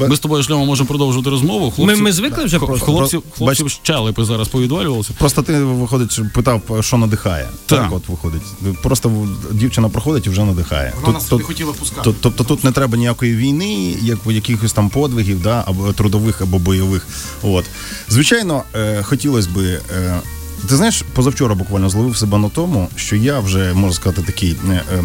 ми 0.00 0.16
з 0.16 0.18
тобою 0.18 0.42
шльомо 0.42 0.66
можемо 0.66 0.86
продовжувати 0.86 1.30
розмову. 1.30 1.70
Хлопці, 1.70 1.96
Ми- 1.96 2.02
ми 2.02 2.12
звикли 2.12 2.44
вже 2.44 2.58
просто. 2.58 2.86
Хлопці, 2.86 3.18
Бач- 3.40 3.68
щелепи 3.82 4.24
зараз 4.24 4.48
повідвалювалися. 4.48 5.10
Просто 5.18 5.42
ти 5.42 5.58
виходить, 5.64 6.20
питав, 6.34 6.62
що 6.80 6.96
надихає. 6.96 7.48
Так. 7.66 7.78
Так, 7.82 7.92
от 7.92 8.08
виходить. 8.08 8.42
Просто 8.82 9.26
дівчина 9.52 9.88
проходить 9.88 10.26
і 10.26 10.30
вже 10.30 10.44
надихає. 10.44 10.92
Вона 11.00 11.14
нас 11.14 11.24
тут, 11.24 11.38
не 11.38 11.44
хотіла 11.44 11.72
пускати. 11.72 12.02
Тут- 12.04 12.16
Тобто 12.20 12.44
тут 12.44 12.64
не 12.64 12.72
треба 12.72 12.96
ніякої 12.96 13.36
війни, 13.36 13.96
як 14.02 14.18
якихось 14.26 14.72
там 14.72 14.88
подвигів, 14.90 15.42
да, 15.42 15.64
або 15.66 15.92
трудових 15.92 16.40
або 16.40 16.58
бойових. 16.58 17.06
От. 17.42 17.64
Звичайно, 18.08 18.62
е, 18.74 19.02
хотілося 19.02 19.48
би. 19.50 19.80
Е, 19.96 20.20
ти 20.68 20.76
знаєш, 20.76 21.04
позавчора 21.14 21.54
буквально 21.54 21.88
зловив 21.88 22.16
себе 22.16 22.38
на 22.38 22.48
тому, 22.48 22.88
що 22.96 23.16
я 23.16 23.40
вже 23.40 23.74
можна 23.74 23.92
сказати 23.92 24.22
такий 24.22 24.56
е, 24.70 24.72
е, 24.72 25.04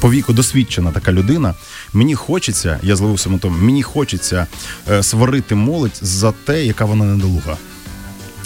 по 0.00 0.10
віку 0.10 0.32
досвідчена 0.32 0.92
така 0.92 1.12
людина. 1.12 1.54
Мені 1.92 2.14
хочеться, 2.14 2.78
я 2.82 2.96
зловив 2.96 3.20
себе 3.20 3.34
на 3.34 3.38
тому, 3.38 3.58
мені 3.58 3.82
хочеться 3.82 4.46
е, 4.90 5.02
сварити 5.02 5.54
молодь 5.54 5.98
за 6.02 6.32
те, 6.32 6.64
яка 6.64 6.84
вона 6.84 7.04
недолуга. 7.04 7.56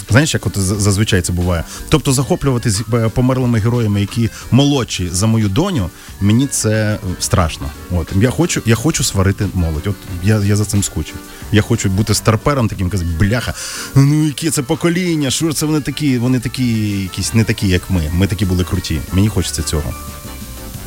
Знаєш, 0.09 0.33
як 0.33 0.47
от 0.47 0.57
зазвичай 0.57 1.21
це 1.21 1.33
буває. 1.33 1.63
Тобто 1.89 2.13
захоплюватись 2.13 2.81
померлими 3.13 3.59
героями, 3.59 4.01
які 4.01 4.29
молодші 4.51 5.09
за 5.11 5.27
мою 5.27 5.49
доню, 5.49 5.89
мені 6.21 6.47
це 6.47 6.97
страшно. 7.19 7.69
От 7.91 8.07
я 8.15 8.29
хочу, 8.29 8.61
я 8.65 8.75
хочу 8.75 9.03
сварити 9.03 9.47
молодь. 9.53 9.87
От 9.87 9.95
я, 10.23 10.39
я 10.39 10.55
за 10.55 10.65
цим 10.65 10.83
скучив. 10.83 11.15
Я 11.51 11.61
хочу 11.61 11.89
бути 11.89 12.13
старпером 12.13 12.67
таким, 12.67 12.89
казати, 12.89 13.09
бляха, 13.19 13.53
ну 13.95 14.25
яке 14.25 14.49
це 14.51 14.61
покоління, 14.61 15.31
що 15.31 15.53
це 15.53 15.65
вони 15.65 15.81
такі, 15.81 16.17
вони 16.17 16.39
такі, 16.39 16.89
якісь 17.01 17.33
не 17.33 17.43
такі, 17.43 17.67
як 17.67 17.89
ми. 17.89 18.01
Ми 18.13 18.27
такі 18.27 18.45
були 18.45 18.63
круті. 18.63 18.99
Мені 19.13 19.27
хочеться 19.29 19.63
цього. 19.63 19.93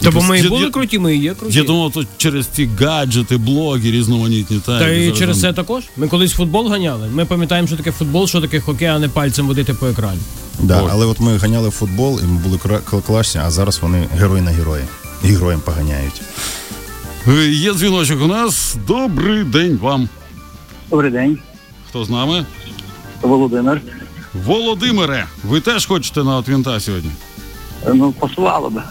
Та 0.02 0.10
бо 0.10 0.20
ми 0.20 0.40
і 0.40 0.48
були 0.48 0.64
я- 0.64 0.70
круті, 0.70 0.98
ми 0.98 1.16
і 1.16 1.18
є 1.20 1.34
круті. 1.34 1.58
Я 1.58 1.64
думав, 1.64 1.92
то 1.92 2.04
через 2.16 2.46
ці 2.46 2.70
гаджети, 2.80 3.36
блоги 3.36 3.90
різноманітні. 3.90 4.60
Та, 4.66 4.78
Та 4.78 4.88
і 4.88 5.12
через 5.12 5.36
там- 5.36 5.42
це 5.50 5.52
також. 5.52 5.84
Ми 5.96 6.08
колись 6.08 6.32
футбол 6.32 6.68
ганяли. 6.68 7.08
Ми 7.12 7.24
пам'ятаємо, 7.24 7.68
що 7.68 7.76
таке 7.76 7.92
футбол, 7.92 8.26
що 8.26 8.40
таке 8.40 8.60
хокей, 8.60 8.88
а 8.88 8.98
не 8.98 9.08
пальцем 9.08 9.46
водити 9.46 9.74
по 9.74 9.86
екрані. 9.86 10.20
Да, 10.58 10.86
але 10.90 11.06
от 11.06 11.20
ми 11.20 11.36
ганяли 11.36 11.68
в 11.68 11.72
футбол, 11.72 12.20
і 12.22 12.26
ми 12.26 12.38
були 12.38 12.58
класні, 13.06 13.40
а 13.44 13.50
зараз 13.50 13.78
вони 13.82 14.08
герої 14.18 14.42
на 14.42 14.50
герої. 14.50 14.84
І 15.24 15.26
героям 15.26 15.60
поганяють. 15.60 16.22
Е, 17.28 17.48
Є 17.50 17.74
дзвіночок 17.74 18.22
у 18.22 18.26
нас. 18.26 18.76
Добрий 18.86 19.44
день 19.44 19.78
вам. 19.82 20.08
Добрий 20.90 21.10
день, 21.10 21.38
Хто 21.88 22.04
з 22.04 22.10
нами? 22.10 22.46
Володимир. 23.22 23.80
Володимире, 24.46 25.26
ви 25.44 25.60
теж 25.60 25.86
хочете 25.86 26.24
на 26.24 26.36
Отвінта 26.36 26.80
сьогодні? 26.80 27.10
Ну, 27.94 28.12
посувало 28.12 28.70
би. 28.70 28.82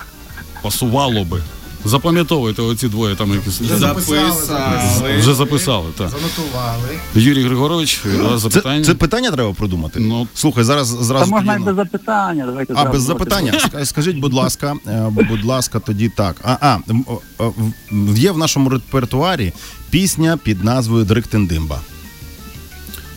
Пасувало 0.64 1.24
би. 1.24 1.42
Запам'ятовуйте 1.86 2.62
оці 2.62 2.88
двоє 2.88 3.16
там 3.16 3.32
якісь. 3.34 3.62
Записали. 3.62 5.18
Вже 5.20 5.34
записали, 5.34 5.86
так. 5.98 6.10
Занотували. 6.10 7.00
Юрій 7.16 7.44
Григорович, 7.44 8.02
у 8.20 8.24
вас 8.24 8.32
Це, 8.44 8.50
запитання? 8.50 8.86
це 8.86 8.94
питання 8.94 9.32
треба 9.32 9.54
продумати. 9.54 10.00
Ну. 10.00 10.28
Слухай, 10.34 10.64
зараз 10.64 10.92
Та 10.94 11.04
зразу. 11.04 11.32
можна 11.32 11.54
і 11.54 11.58
тоді- 11.58 11.66
без 11.66 11.76
запитання. 11.76 12.46
Давайте 12.46 12.74
А, 12.74 12.76
зразу 12.76 12.92
без 12.92 13.02
запитання. 13.02 13.52
Ска- 13.54 13.86
Скажіть, 13.86 14.18
будь 14.18 14.34
ласка, 14.34 14.76
е, 14.88 15.08
будь 15.30 15.46
ласка, 15.46 15.80
тоді 15.80 16.10
так. 16.10 16.36
А, 16.44 16.58
а 16.62 16.78
м, 16.90 17.06
о, 17.08 17.20
о, 17.38 17.54
в- 17.92 18.18
є 18.18 18.32
в 18.32 18.38
нашому 18.38 18.70
репертуарі 18.70 19.54
пісня 19.90 20.38
під 20.44 20.64
назвою 20.64 21.06
Дриктендимба. 21.06 21.80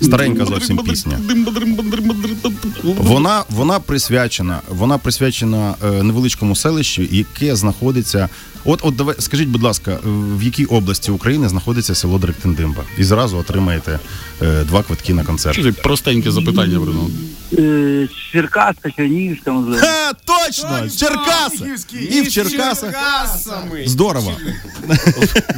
Старенька 0.00 0.44
зовсім 0.46 0.78
пісня. 0.78 1.18
Вона, 2.84 3.44
вона 3.50 3.80
присвячена, 3.80 4.60
вона 4.68 4.98
присвячена 4.98 5.74
е, 5.84 6.02
невеличкому 6.02 6.56
селищу, 6.56 7.02
яке 7.10 7.56
знаходиться. 7.56 8.28
От, 8.64 8.80
от 8.82 8.96
давай, 8.96 9.14
скажіть, 9.18 9.48
будь 9.48 9.62
ласка, 9.62 9.90
е, 9.90 9.98
в 10.36 10.42
якій 10.42 10.64
області 10.64 11.10
України 11.10 11.48
знаходиться 11.48 11.94
село 11.94 12.18
Дриктендимба? 12.18 12.84
І 12.98 13.04
зразу 13.04 13.38
отримаєте 13.38 13.98
е, 14.42 14.64
два 14.64 14.82
квитки 14.82 15.14
на 15.14 15.24
концерт. 15.24 15.60
Що 15.60 15.72
простеньке 15.72 16.30
запитання, 16.30 16.78
Бруно? 16.78 17.10
Е, 17.58 18.08
Черкаська, 18.32 18.90
Чернігівська, 18.90 19.52
можливо. 19.52 19.78
Ха, 19.80 20.12
точно! 20.24 20.90
Черкаси! 20.96 21.76
І 22.10 22.20
в 22.20 22.30
Черкасах. 22.30 22.94
Здорово. 23.86 24.32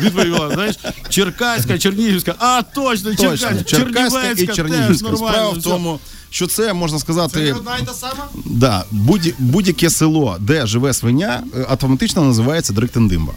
Відповіла, 0.02 0.50
знаєш, 0.54 0.76
Черкаська, 1.08 1.78
Чернігівська, 1.78 2.34
а 2.38 2.62
точно, 2.74 3.10
Точно. 3.14 3.36
Черкаська, 3.36 3.64
Черкаська 3.64 4.30
і 4.38 4.46
Чернігівська. 4.46 5.16
Справа 5.16 5.50
в 5.50 5.58
все. 5.58 5.70
тому, 5.70 6.00
що 6.34 6.46
це 6.46 6.72
можна 6.72 6.98
сказати. 6.98 7.52
Одна 7.52 7.78
і 7.78 7.86
та 7.86 7.94
сама? 7.94 8.28
Да, 8.44 8.84
будь, 8.90 9.34
будь-яке 9.38 9.90
село, 9.90 10.36
де 10.40 10.66
живе 10.66 10.92
свиня, 10.92 11.42
е, 11.56 11.66
автоматично 11.68 12.24
називається 12.24 12.72
Дриктендимба. 12.72 13.32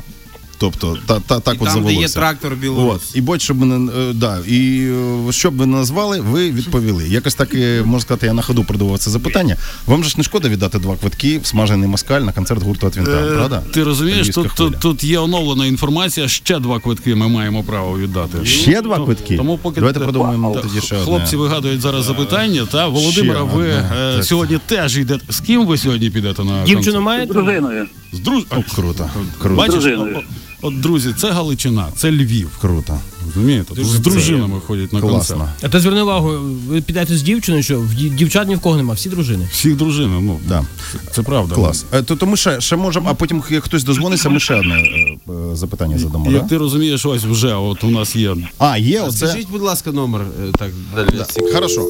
Тобто, 0.60 0.98
та, 1.06 1.20
та, 1.20 1.39
так 1.39 1.56
І 1.56 1.58
от 1.60 1.65
там, 1.65 1.74
де 1.74 1.80
є 1.80 2.08
завелося. 2.08 2.20
трактор 2.20 2.58
От. 2.78 3.02
І 3.15 3.22
будь 3.22 3.41
щоб 3.41 3.65
не 3.65 3.91
е, 4.10 4.13
да, 4.13 4.38
і 4.48 4.88
е, 5.28 5.32
що 5.32 5.52
б 5.52 5.56
ви 5.56 5.65
не 5.65 5.78
назвали, 5.78 6.20
ви 6.22 6.52
відповіли. 6.52 7.08
Якось 7.08 7.36
так 7.36 7.54
е, 7.54 7.82
можна 7.86 8.00
сказати, 8.00 8.26
я 8.26 8.34
на 8.34 8.41
ходу 8.41 8.63
продавав 8.63 9.00
це 9.00 9.12
запитання. 9.12 9.58
Вам 9.86 10.04
же 10.04 10.10
ж 10.10 10.15
не 10.17 10.24
шкода 10.24 10.50
віддати 10.50 10.80
два 10.80 10.96
квитки 10.96 11.39
в 11.39 11.46
смажений 11.46 11.88
москаль 11.89 12.22
на 12.22 12.32
концерт 12.32 12.63
гурту 12.63 12.88
Атвінта, 12.88 13.12
Е, 13.12 13.36
правда? 13.36 13.63
Ти 13.74 13.84
розумієш, 13.84 14.30
тут, 14.30 14.48
тут, 14.56 14.80
тут 14.80 15.04
є 15.04 15.20
оновлена 15.20 15.65
інформація, 15.65 16.28
ще 16.28 16.60
два 16.60 16.80
квитки 16.80 17.15
ми 17.15 17.28
маємо 17.28 17.63
право 17.63 18.00
віддати. 18.00 18.46
Ще 18.46 18.82
два 18.82 19.06
квитки? 19.06 19.38
Тому 19.38 19.58
поки 19.58 19.80
Давайте 19.80 20.00
подумаємо 20.00 20.54
Та- 20.56 20.62
тоді 20.62 20.82
ще 20.82 20.96
одне. 20.96 21.06
Хлопці 21.06 21.36
вигадують 21.36 21.82
зараз 21.82 22.06
запитання. 22.06 22.67
Та 22.72 22.88
Володимира, 22.88 23.43
ви 23.43 23.63
одне. 23.63 23.89
Так. 24.15 24.24
сьогодні 24.26 24.60
теж 24.65 24.98
йдете. 24.98 25.26
З 25.30 25.39
ким 25.39 25.65
ви 25.65 25.78
сьогодні 25.78 26.10
підете 26.10 26.43
на 26.43 26.63
Дівчину 26.63 27.04
концерт? 27.06 27.30
З 27.30 27.34
дружиною. 27.34 27.88
З 28.13 28.20
друз... 28.20 28.43
О, 28.52 28.56
круто, 28.76 29.10
круто, 29.39 29.56
Бачиш, 29.56 29.74
дружиною. 29.74 30.20
От, 30.62 30.82
друзі, 30.82 31.13
це 31.17 31.32
Галичина, 31.32 31.88
це 31.96 32.12
Львів. 32.12 32.50
круто. 32.62 33.00
Розумієте? 33.36 33.84
З 33.84 34.00
дружинами 34.00 34.60
ходять 34.67 34.93
на 34.93 35.02
концерт. 35.02 35.41
А 35.62 35.70
ти 35.70 35.80
зверни 35.80 36.02
увагу, 36.02 36.30
ви 36.67 36.82
підете 36.82 37.17
з 37.17 37.22
дівчиною, 37.22 37.63
що 37.63 37.80
в 37.80 37.86
ді- 37.93 38.15
дівчат 38.15 38.48
ні 38.48 38.56
в 38.56 38.60
кого 38.60 38.78
нема, 38.78 38.93
всі 38.93 39.10
дружини. 39.10 39.50
Всіх 39.52 39.76
дружини, 39.76 40.20
ну 40.22 40.39
Да. 40.48 40.65
це 41.12 41.22
правда. 41.22 41.56
Клас. 41.56 41.86
Е, 41.93 42.02
То, 42.04 42.15
то 42.15 42.26
ми 42.26 42.38
ще, 42.38 42.62
ще 42.62 42.76
можемо, 42.76 43.10
а 43.10 43.13
потім, 43.13 43.43
як 43.50 43.63
хтось 43.63 43.84
дозвониться, 43.84 44.30
ми 44.30 44.39
ще 44.39 44.56
одне 44.56 44.76
е, 44.76 45.17
е, 45.52 45.56
запитання 45.56 45.98
задамо. 45.98 46.32
Як 46.32 46.41
Да? 46.43 46.48
ти 46.50 46.58
розумієш, 46.58 47.06
ось 47.06 47.24
вже 47.24 47.54
от 47.54 47.84
у 47.84 47.89
нас 47.89 48.15
є 48.15 48.36
А, 48.58 48.78
є 48.78 49.02
оце. 49.02 49.28
Скажіть, 49.28 49.50
будь 49.52 49.62
ласка, 49.62 49.91
номер 49.91 50.22
е, 50.22 50.52
так 50.60 50.72
для 51.13 51.24
цих. 51.24 51.54
Хорошо. 51.54 51.88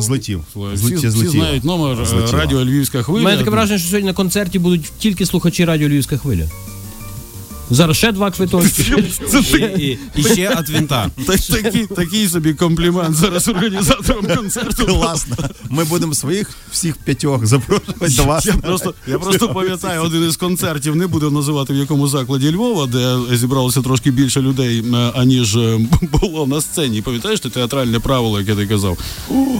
Злетів. 0.00 0.40
всі, 0.56 0.76
Злетів, 0.76 0.98
всі 0.98 1.10
злетів. 1.10 1.30
знають 1.30 1.64
номер 1.64 1.98
е, 2.02 2.06
Злетіло. 2.06 2.38
радіо 2.38 2.64
Львівська 2.64 3.02
хвиля. 3.02 3.20
У 3.20 3.24
мене 3.24 3.36
таке 3.38 3.50
враження, 3.50 3.78
що 3.78 3.88
сьогодні 3.88 4.06
на 4.06 4.14
концерті 4.14 4.58
будуть 4.58 4.92
тільки 4.98 5.26
слухачі 5.26 5.64
радіо 5.64 5.88
Львівська 5.88 6.16
хвиля. 6.16 6.44
Зараз 7.72 7.96
ще 7.96 8.12
два 8.12 8.30
квиточки. 8.30 9.04
І, 10.16 10.22
ще 10.22 10.56
від 10.60 10.70
вінта. 10.70 11.10
Такий, 11.26 11.86
такий 11.86 12.28
собі 12.28 12.54
комплімент 12.54 13.16
зараз 13.16 13.48
організаторам 13.48 14.36
концерту. 14.36 14.86
Класно. 14.86 15.36
Ми 15.70 15.84
будемо 15.84 16.14
своїх 16.14 16.50
всіх 16.70 16.96
п'ятьох 16.96 17.46
запрошувати 17.46 18.16
до 18.16 18.24
вас. 18.24 18.46
Я 18.46 18.52
просто, 18.52 18.94
я 19.06 19.18
просто 19.18 19.48
пам'ятаю 19.48 20.02
один 20.02 20.28
із 20.28 20.36
концертів, 20.36 20.96
не 20.96 21.06
буду 21.06 21.30
називати 21.30 21.72
в 21.72 21.76
якому 21.76 22.08
закладі 22.08 22.52
Львова, 22.52 22.86
де 22.86 23.18
зібралося 23.36 23.82
трошки 23.82 24.10
більше 24.10 24.40
людей, 24.40 24.84
е, 24.94 24.96
аніж 25.14 25.56
е, 25.56 25.80
було 26.12 26.46
на 26.46 26.60
сцені. 26.60 27.02
Пам'ятаєш 27.02 27.40
ти 27.40 27.50
театральне 27.50 28.00
правило, 28.00 28.40
яке 28.40 28.54
ти 28.54 28.66
казав? 28.66 28.98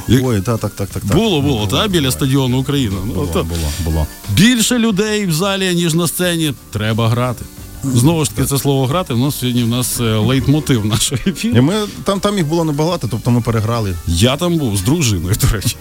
Ой, 0.08 0.40
так, 0.40 0.60
так, 0.60 0.72
так, 0.74 0.88
так. 0.88 1.04
Було, 1.04 1.40
було, 1.42 1.66
та 1.66 1.88
біля 1.88 2.10
стадіону 2.10 2.58
Україна. 2.58 2.96
Ну, 3.06 3.12
Було, 3.12 3.26
було, 3.26 3.68
було. 3.84 4.06
Більше 4.36 4.78
людей 4.78 5.26
в 5.26 5.32
залі, 5.32 5.74
ніж 5.74 5.94
на 5.94 6.08
сцені. 6.08 6.54
Треба 6.70 7.08
грати. 7.08 7.44
Знову 7.84 8.24
ж 8.24 8.30
таки, 8.30 8.48
це 8.48 8.58
слово 8.58 8.86
грати. 8.86 9.14
У 9.14 9.16
нас 9.16 9.38
сьогодні 9.38 9.64
в 9.64 9.68
нас 9.68 10.00
е, 10.00 10.02
лейтмотив 10.16 10.86
нашого 10.86 11.20
ефіру. 11.26 11.56
І 11.56 11.60
ми, 11.60 11.74
там, 12.04 12.20
там 12.20 12.36
їх 12.38 12.46
було 12.46 12.64
небагато, 12.64 13.08
тобто 13.10 13.30
ми 13.30 13.40
переграли. 13.40 13.94
Я 14.06 14.36
там 14.36 14.56
був 14.58 14.76
з 14.76 14.82
дружиною, 14.82 15.34
до 15.40 15.46
речі. 15.48 15.76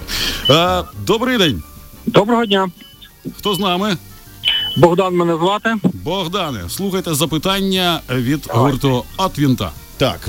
а, 0.50 0.84
добрий 1.06 1.38
день. 1.38 1.64
Доброго 2.06 2.46
дня. 2.46 2.68
Хто 3.38 3.56
з 3.56 3.60
нами? 3.60 3.98
Богдан 4.78 5.16
мене 5.16 5.36
звати. 5.38 5.76
Богдане, 5.94 6.60
слухайте 6.70 7.14
запитання 7.14 8.00
від 8.10 8.48
гурту 8.50 9.04
Атвінта. 9.18 9.72
Так, 10.02 10.20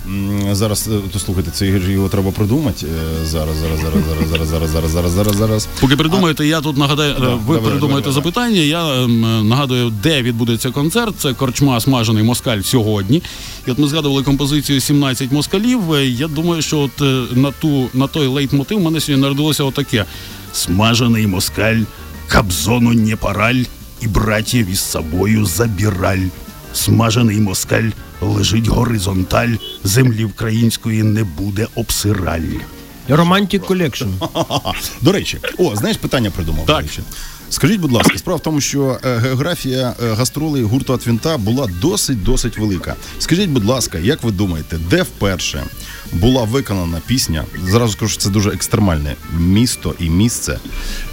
зараз 0.51 0.89
е, 0.89 1.01
то 1.13 1.19
слухайте, 1.19 1.51
це 1.51 1.67
його 1.67 2.09
треба 2.09 2.31
продумати. 2.31 2.87
Е, 2.87 3.27
Зараз, 3.27 3.57
зараз, 3.57 3.81
зараз, 3.81 4.05
зараз, 4.05 4.29
зараз, 4.29 4.49
зараз, 4.49 4.71
зараз, 4.71 4.91
зараз, 4.91 5.13
зараз, 5.13 5.37
зараз. 5.37 5.69
Поки 5.81 5.97
придумаєте, 5.97 6.47
я 6.47 6.61
тут 6.61 6.77
нагадаю, 6.77 7.13
е, 7.13 7.19
ви 7.19 7.55
давай, 7.55 7.71
придумаєте 7.71 8.09
давай, 8.09 8.15
запитання. 8.15 8.61
Я 8.61 9.05
ем, 9.05 9.49
нагадую, 9.49 9.91
де 10.03 10.23
відбудеться 10.23 10.71
концерт. 10.71 11.15
Це 11.19 11.35
корчма 11.35 11.81
смажений 11.81 12.23
москаль 12.23 12.61
сьогодні. 12.61 13.23
І 13.67 13.71
от 13.71 13.79
ми 13.79 13.89
згадували 13.89 14.23
композицію 14.23 14.81
17 14.81 15.33
москалів. 15.33 15.81
Я 16.03 16.29
думаю, 16.29 16.63
що 16.63 16.79
от 16.79 17.01
на 17.37 17.51
ту 17.51 17.89
на 17.95 18.07
той 18.07 18.27
лейтмотив 18.27 18.79
в 18.79 18.83
мене 18.83 19.01
сьогодні 19.01 19.23
народилося 19.23 19.65
отаке: 19.65 20.05
смажений 20.53 21.27
москаль, 21.27 21.81
кабзону 22.29 22.93
не 22.93 23.17
параль, 23.17 23.63
і 24.01 24.07
братів 24.09 24.71
із 24.71 24.81
собою 24.81 25.45
забіраль. 25.47 26.27
Смажений 26.75 27.41
москаль 27.41 27.91
лежить 28.21 28.67
горизонталь, 28.69 29.55
землі 29.85 30.25
української 30.25 31.03
не 31.03 31.25
буде 31.25 31.67
обсираль. 31.75 32.41
Romantic 33.09 33.63
Collection. 33.67 34.09
До 35.01 35.13
речі, 35.13 35.39
о, 35.59 35.77
знаєш, 35.77 35.97
питання 35.97 36.31
придумав. 36.31 36.67
Так. 36.67 36.77
до 36.77 36.83
речі. 36.83 37.01
Скажіть, 37.51 37.81
будь 37.81 37.93
ласка, 37.93 38.19
справа 38.19 38.37
в 38.39 38.43
тому, 38.43 38.61
що 38.61 38.99
е, 39.05 39.17
географія 39.19 39.95
е, 40.05 40.15
гастролей 40.15 40.63
гурту 40.63 40.93
От 40.93 41.06
Вінта 41.06 41.39
була 41.39 41.67
досить 41.81 42.23
досить 42.23 42.59
велика. 42.59 42.95
Скажіть, 43.19 43.51
будь 43.51 43.65
ласка, 43.65 43.99
як 43.99 44.23
ви 44.23 44.31
думаєте, 44.31 44.79
де 44.91 45.03
вперше 45.03 45.65
була 46.13 46.45
виконана 46.45 47.01
пісня? 47.07 47.45
Зразу 47.69 47.93
скажу, 47.93 48.13
що 48.13 48.23
це 48.23 48.31
дуже 48.31 48.51
екстремальне 48.51 49.15
місто 49.39 49.95
і 49.99 50.11
місце. 50.11 50.59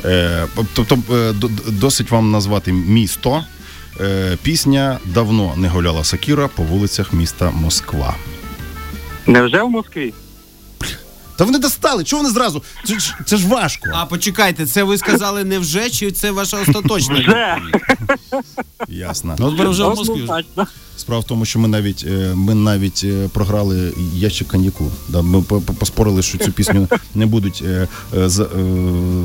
Е, 0.06 0.46
тобто, 0.74 0.98
до- 1.10 1.34
до- 1.48 1.72
досить 1.72 2.12
вам 2.12 2.32
назвати 2.32 2.72
місто. 2.74 3.44
Е, 4.02 4.38
пісня 4.44 5.00
давно 5.06 5.54
не 5.58 5.68
гуляла 5.68 6.04
Сакіра 6.04 6.48
по 6.48 6.64
вулицях 6.64 7.14
міста 7.14 7.52
Москва. 7.52 8.16
Невже 9.26 9.64
в 9.64 9.70
Москві? 9.70 10.14
Та 11.36 11.46
вони 11.46 11.60
достали, 11.60 12.04
чого 12.04 12.22
вони 12.24 12.34
зразу? 12.34 12.64
Це 12.86 13.00
ж, 13.00 13.16
це 13.26 13.38
ж 13.38 13.48
важко. 13.48 13.90
А 13.94 14.06
почекайте, 14.06 14.66
це 14.66 14.84
ви 14.84 14.98
сказали 14.98 15.44
не 15.44 15.60
вже, 15.60 15.90
чи 15.90 16.12
це 16.12 16.32
ваша 16.32 16.62
остаточна? 16.62 17.20
Вже. 17.20 17.58
Ясно. 18.88 19.36
Ну, 19.40 19.48
от 19.60 19.68
вже 19.70 19.84
в 19.84 19.96
Москві. 19.96 20.30
Справа 21.00 21.22
в 21.22 21.24
тому, 21.24 21.46
що 21.46 21.60
ми 21.60 21.68
навіть 21.68 22.06
е, 22.08 22.32
ми 22.36 22.54
навіть 22.56 23.02
е, 23.06 23.28
програли 23.34 23.94
ящик 24.16 24.48
коньяку. 24.48 24.92
Да, 25.10 25.22
ми 25.22 25.42
по- 25.42 25.62
по- 25.62 25.74
поспорили, 25.74 26.22
що 26.22 26.38
цю 26.38 26.52
пісню 26.52 26.88
не 27.16 27.26
будуть 27.26 27.64
е, 27.66 27.88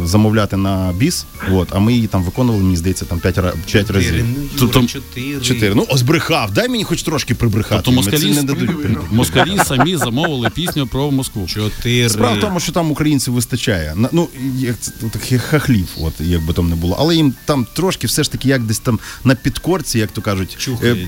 замовляти 0.04 0.56
на 0.56 0.92
біс. 0.98 1.26
От, 1.52 1.68
а 1.72 1.78
ми 1.78 1.92
її 1.94 2.06
там 2.06 2.22
виконували, 2.24 2.64
мені 2.64 2.76
здається, 2.76 3.04
там 3.04 3.18
5, 3.20 3.34
5 3.66 3.90
разів. 3.90 4.26
Тобто- 4.58 4.86
чотири. 4.86 5.40
Чотири. 5.40 5.74
Ну, 5.74 5.86
ось 5.88 6.02
брехав. 6.02 6.50
Дай 6.52 6.68
мені 6.68 6.84
хоч 6.84 7.02
трошки 7.02 7.34
прибрехати. 7.34 7.82
Тобто 7.84 7.92
москалі, 7.92 8.30
не 8.34 8.42
дадуть. 8.42 8.70
москалі 9.12 9.58
самі 9.66 9.96
замовили 9.96 10.50
пісню 10.50 10.86
про 10.86 11.10
Москву. 11.10 11.46
Чотири. 11.46 12.08
Справа 12.08 12.36
в 12.36 12.40
тому, 12.40 12.60
що 12.60 12.72
там 12.72 12.90
українців 12.90 13.34
вистачає. 13.34 13.94
Ну, 14.12 14.28
як 14.58 14.80
це, 14.80 14.92
ну, 15.02 15.08
таких 15.08 15.42
хахлів, 15.42 15.88
от 16.00 16.12
як 16.20 16.42
би 16.46 16.52
там 16.54 16.68
не 16.68 16.76
було. 16.76 16.96
Але 17.00 17.16
їм 17.16 17.34
там 17.44 17.66
трошки 17.74 18.06
все 18.06 18.22
ж 18.22 18.32
таки, 18.32 18.48
як 18.48 18.62
десь 18.62 18.78
там 18.78 18.98
на 19.24 19.34
підкорці, 19.34 19.98
як 19.98 20.10
то 20.10 20.22
кажуть, 20.22 20.56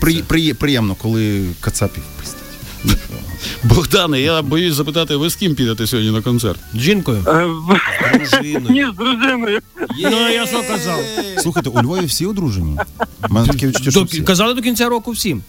при, 0.01 0.15
при, 0.29 0.55
приємно, 0.59 0.95
коли 0.95 1.47
кацапів 1.61 2.03
пиздять. 2.21 2.41
Богдане, 3.65 4.21
я 4.21 4.43
боюсь 4.43 4.75
запитати, 4.75 5.17
ви 5.17 5.31
з 5.31 5.37
ким 5.37 5.55
підете 5.55 5.87
сьогодні 5.87 6.11
на 6.11 6.23
концерт? 6.23 6.61
Жінкою. 6.75 7.25
Е. 7.27 7.49
Ні, 8.69 8.87
з 8.93 8.97
дружиною. 8.97 9.61
Ну, 10.03 10.29
я 10.29 10.47
що 10.47 10.63
казав? 10.69 11.01
Слухайте, 11.39 11.71
у 11.71 11.83
Львові 11.83 12.07
всі 12.07 12.27
одружені. 12.27 12.79
Мене 13.29 13.47
таке 13.47 13.67
відчуття, 13.67 13.91
що 13.91 14.03
всі. 14.03 14.21
казали 14.21 14.55
до 14.55 14.63
кінця 14.63 14.89
року 14.89 15.11
всім. 15.11 15.43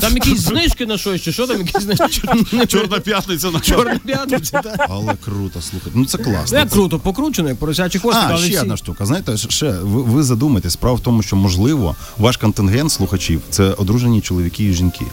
Там 0.00 0.14
якісь 0.14 0.40
знижки 0.40 0.86
на 0.86 0.98
щось, 0.98 1.22
чи 1.22 1.32
що 1.32 1.46
там 1.46 1.58
якісь 1.58 1.82
знижки? 1.82 2.66
Чорна 2.66 3.00
п'ятниця 3.00 3.50
на 3.50 3.60
Чорна 3.60 3.98
п'ятниця. 4.06 4.60
так. 4.62 4.86
Але 4.88 5.14
круто, 5.24 5.60
слухайте. 5.60 5.98
Ну 5.98 6.06
це 6.06 6.18
класно. 6.18 6.46
Це 6.46 6.66
круто, 6.66 6.98
покручено, 6.98 7.48
як 7.48 7.58
поросячі 7.58 7.98
кошти. 7.98 8.20
А, 8.24 8.28
але 8.30 8.46
ще 8.46 8.60
одна 8.60 8.76
штука. 8.76 9.06
Знаєте, 9.06 9.36
ще 9.36 9.70
ви, 9.70 10.02
ви 10.02 10.22
задумайтесь. 10.22 10.72
Справа 10.72 10.96
в 10.96 11.00
тому, 11.00 11.22
що 11.22 11.36
можливо 11.36 11.96
ваш 12.18 12.36
контингент 12.36 12.92
слухачів 12.92 13.42
це 13.50 13.64
одружені 13.72 14.20
чоловіки 14.20 14.64
і 14.64 14.72
жінки. 14.72 15.04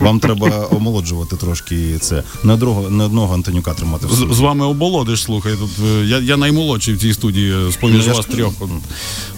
Вам 0.00 0.20
треба 0.20 0.68
омолоджувати 0.70 1.36
трошки 1.36 1.98
це. 2.00 2.22
Не 2.44 2.52
одного, 2.52 2.90
не 2.90 3.04
одного 3.04 3.34
Антонюка 3.34 3.74
тримати 3.74 4.06
в 4.06 4.12
З, 4.12 4.36
з 4.36 4.40
вами 4.40 4.66
оболодиш, 4.66 5.22
слухай. 5.22 5.52
Тут 5.58 5.70
е, 5.86 6.04
я, 6.06 6.18
я 6.18 6.36
наймолодший 6.36 6.94
в 6.94 7.00
цій 7.00 7.14
студії 7.14 7.68
е, 7.68 7.72
з 7.72 7.76
поміж 7.76 7.98
Ну, 7.98 8.06
я 8.06 8.12
вас 8.12 8.26
ж 8.26 8.32
трьох. 8.32 8.52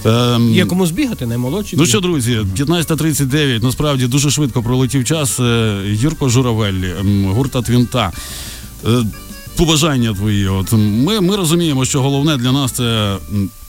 Ем, 0.05 0.55
Є 0.55 0.66
кому 0.66 0.87
збігати, 0.87 1.27
наймолодші. 1.27 1.77
Ну 1.77 1.87
що, 1.87 2.01
друзі, 2.01 2.38
15.39, 2.57 3.62
насправді 3.62 4.07
дуже 4.07 4.31
швидко 4.31 4.62
пролетів 4.62 5.05
час. 5.05 5.40
Е, 5.40 5.81
Юрко 5.87 6.29
Журавель, 6.29 6.85
ем, 7.01 7.27
гурта 7.33 7.62
Твінта. 7.62 8.12
Е, 8.87 9.05
Побажання 9.61 10.14
твої. 10.14 10.49
От 10.49 10.73
ми, 10.73 11.20
ми 11.20 11.37
розуміємо, 11.37 11.85
що 11.85 12.03
головне 12.03 12.37
для 12.37 12.53
нас 12.53 12.73
це 12.73 13.16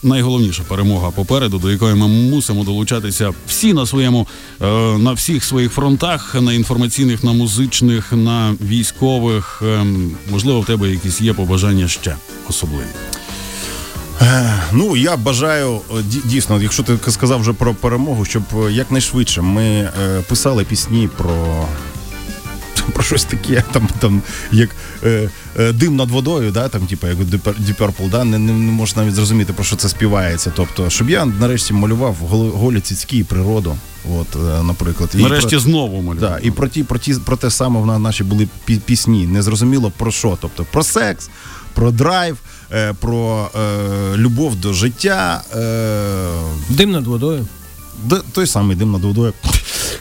найголовніша 0.02 0.62
перемога 0.68 1.10
попереду, 1.10 1.58
до 1.58 1.70
якої 1.70 1.94
ми 1.94 2.08
мусимо 2.08 2.64
долучатися 2.64 3.32
всі 3.46 3.72
на 3.72 3.86
своєму 3.86 4.26
е, 4.60 4.66
на 4.98 5.12
всіх 5.12 5.44
своїх 5.44 5.72
фронтах, 5.72 6.34
на 6.40 6.52
інформаційних, 6.52 7.24
на 7.24 7.32
музичних, 7.32 8.12
на 8.12 8.54
військових. 8.60 9.62
Ем, 9.66 10.10
Можливо, 10.30 10.60
в 10.60 10.66
тебе 10.66 10.90
якісь 10.90 11.20
є 11.20 11.32
побажання 11.32 11.88
ще 11.88 12.16
особливі. 12.48 12.86
Ну 14.72 14.96
я 14.96 15.16
бажаю 15.16 15.80
дійсно, 16.24 16.62
якщо 16.62 16.82
ти 16.82 16.98
сказав 17.10 17.40
вже 17.40 17.52
про 17.52 17.74
перемогу, 17.74 18.24
щоб 18.24 18.42
е, 18.56 18.72
якнайшвидше 18.72 19.42
ми 19.42 19.64
е, 19.64 19.90
писали 20.28 20.64
пісні 20.64 21.08
про. 21.16 21.66
Про 22.92 23.02
щось 23.02 23.24
таке, 23.24 23.64
там, 23.72 23.88
там 23.98 24.22
як 24.52 24.70
е, 25.04 25.30
е, 25.58 25.72
дим 25.72 25.96
над 25.96 26.10
водою, 26.10 26.50
да, 26.50 26.68
там, 26.68 26.86
типу, 26.86 27.06
як 27.06 27.18
Deep 27.18 27.76
Purple, 27.78 28.10
да, 28.10 28.24
не, 28.24 28.38
не, 28.38 28.52
не 28.52 28.72
можеш 28.72 28.96
навіть 28.96 29.14
зрозуміти, 29.14 29.52
про 29.52 29.64
що 29.64 29.76
це 29.76 29.88
співається. 29.88 30.52
Тобто, 30.56 30.90
щоб 30.90 31.10
я 31.10 31.24
нарешті 31.24 31.72
малював 31.72 32.14
голі, 32.54 32.80
цицькі 32.80 33.18
і 33.18 33.24
природу, 33.24 33.76
от, 34.18 34.36
е, 34.36 34.62
наприклад. 34.62 35.10
І 35.14 35.18
Нарешті 35.22 35.48
про- 35.50 35.60
знову 35.60 36.02
малюю. 36.02 36.20
Да, 36.20 36.38
і 36.42 36.50
про 36.50 36.68
ті, 36.68 36.84
про 36.84 36.98
ті, 36.98 37.14
про 37.14 37.36
те 37.36 37.50
саме 37.50 37.80
в 37.80 37.98
наші 37.98 38.24
були 38.24 38.48
пі- 38.68 38.80
пісні. 38.80 39.26
Незрозуміло 39.26 39.92
про 39.96 40.10
що. 40.10 40.38
Тобто 40.40 40.66
про 40.72 40.82
секс, 40.82 41.30
про 41.74 41.90
драйв, 41.90 42.38
е, 42.72 42.92
про 43.00 43.50
е, 43.56 44.16
любов 44.16 44.56
до 44.56 44.72
життя. 44.72 45.42
Е, 45.54 46.28
Дим 46.68 46.90
над 46.90 47.06
водою. 47.06 47.46
Д- 48.04 48.20
той 48.32 48.46
самий 48.46 48.76
дим 48.76 48.92
над 48.92 49.02
водою. 49.04 49.32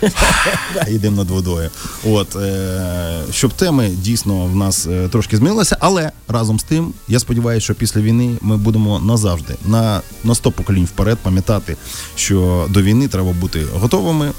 Дим 1.02 1.16
над 1.16 1.30
водою. 1.30 1.70
От, 2.06 2.36
е, 2.36 3.22
щоб 3.32 3.54
теми 3.54 3.90
дійсно 3.90 4.46
в 4.46 4.56
нас 4.56 4.88
е, 4.88 5.08
трошки 5.08 5.38
змінилися, 5.38 5.78
але 5.80 6.12
разом 6.28 6.60
з 6.60 6.64
тим, 6.64 6.94
я 7.08 7.20
сподіваюся, 7.20 7.64
що 7.64 7.76
після 7.76 8.02
війни 8.02 8.38
ми 8.42 8.58
будемо 8.58 9.00
назавжди 9.00 9.56
на, 9.66 10.02
на 10.24 10.36
100 10.36 10.52
поколінь 10.52 10.86
вперед 10.86 11.18
пам'ятати, 11.22 11.78
що 12.16 12.68
до 12.70 12.82
війни 12.82 13.08
треба 13.08 13.32
бути 13.32 13.66
готовими. 13.74 14.32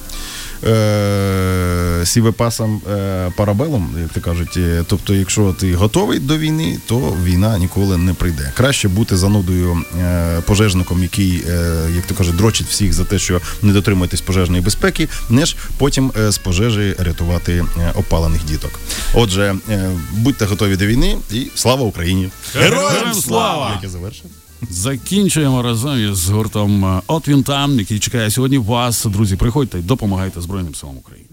Е, 0.65 2.07
сівепасом 2.07 2.81
е, 2.93 3.33
парабелом, 3.37 3.91
як 4.03 4.13
то 4.13 4.21
кажуть. 4.21 4.57
Е, 4.57 4.85
Тобто, 4.87 5.15
якщо 5.15 5.53
ти 5.53 5.75
готовий 5.75 6.19
до 6.19 6.39
війни, 6.39 6.79
то 6.87 7.17
війна 7.25 7.59
ніколи 7.59 7.97
не 7.97 8.15
прийде. 8.15 8.53
Краще 8.57 8.89
бути 8.89 9.17
занудою 9.17 9.83
е, 10.01 10.41
пожежником, 10.47 11.03
який, 11.03 11.43
е, 11.49 11.87
як 11.97 12.07
то 12.07 12.15
кажуть, 12.15 12.37
дрочить 12.37 12.67
всіх 12.67 12.93
за 12.93 13.05
те, 13.05 13.19
що 13.19 13.41
не 13.63 13.73
дотримуєтесь 13.73 14.21
пожежної 14.21 14.63
безпеки, 14.63 15.09
ніж 15.31 15.57
потім 15.79 16.13
е, 16.17 16.31
з 16.33 16.39
пожежі 16.39 16.95
рятувати 16.99 17.65
е, 17.79 17.93
опалених 17.95 18.45
діток. 18.45 18.71
Отже, 19.15 19.55
е, 19.71 19.91
будьте 20.13 20.45
готові 20.45 20.77
до 20.77 20.87
війни 20.87 21.17
і 21.31 21.47
слава 21.55 21.83
Україні! 21.83 22.29
Героям 22.55 23.15
слава! 23.15 23.71
Як 23.75 23.83
я 23.83 23.89
завершив? 23.89 24.31
Закінчуємо 24.71 25.63
разом 25.63 26.13
із 26.13 26.31
гуртом 26.31 26.85
е, 26.85 27.03
От 27.07 27.29
там, 27.45 27.79
який 27.79 27.99
чекає 27.99 28.31
сьогодні 28.31 28.59
вас. 28.59 29.05
Друзі, 29.05 29.37
приходьте 29.37 29.79
допомагайте 29.79 30.41
Збройним 30.41 30.75
силам 30.75 30.97
України. 30.97 31.29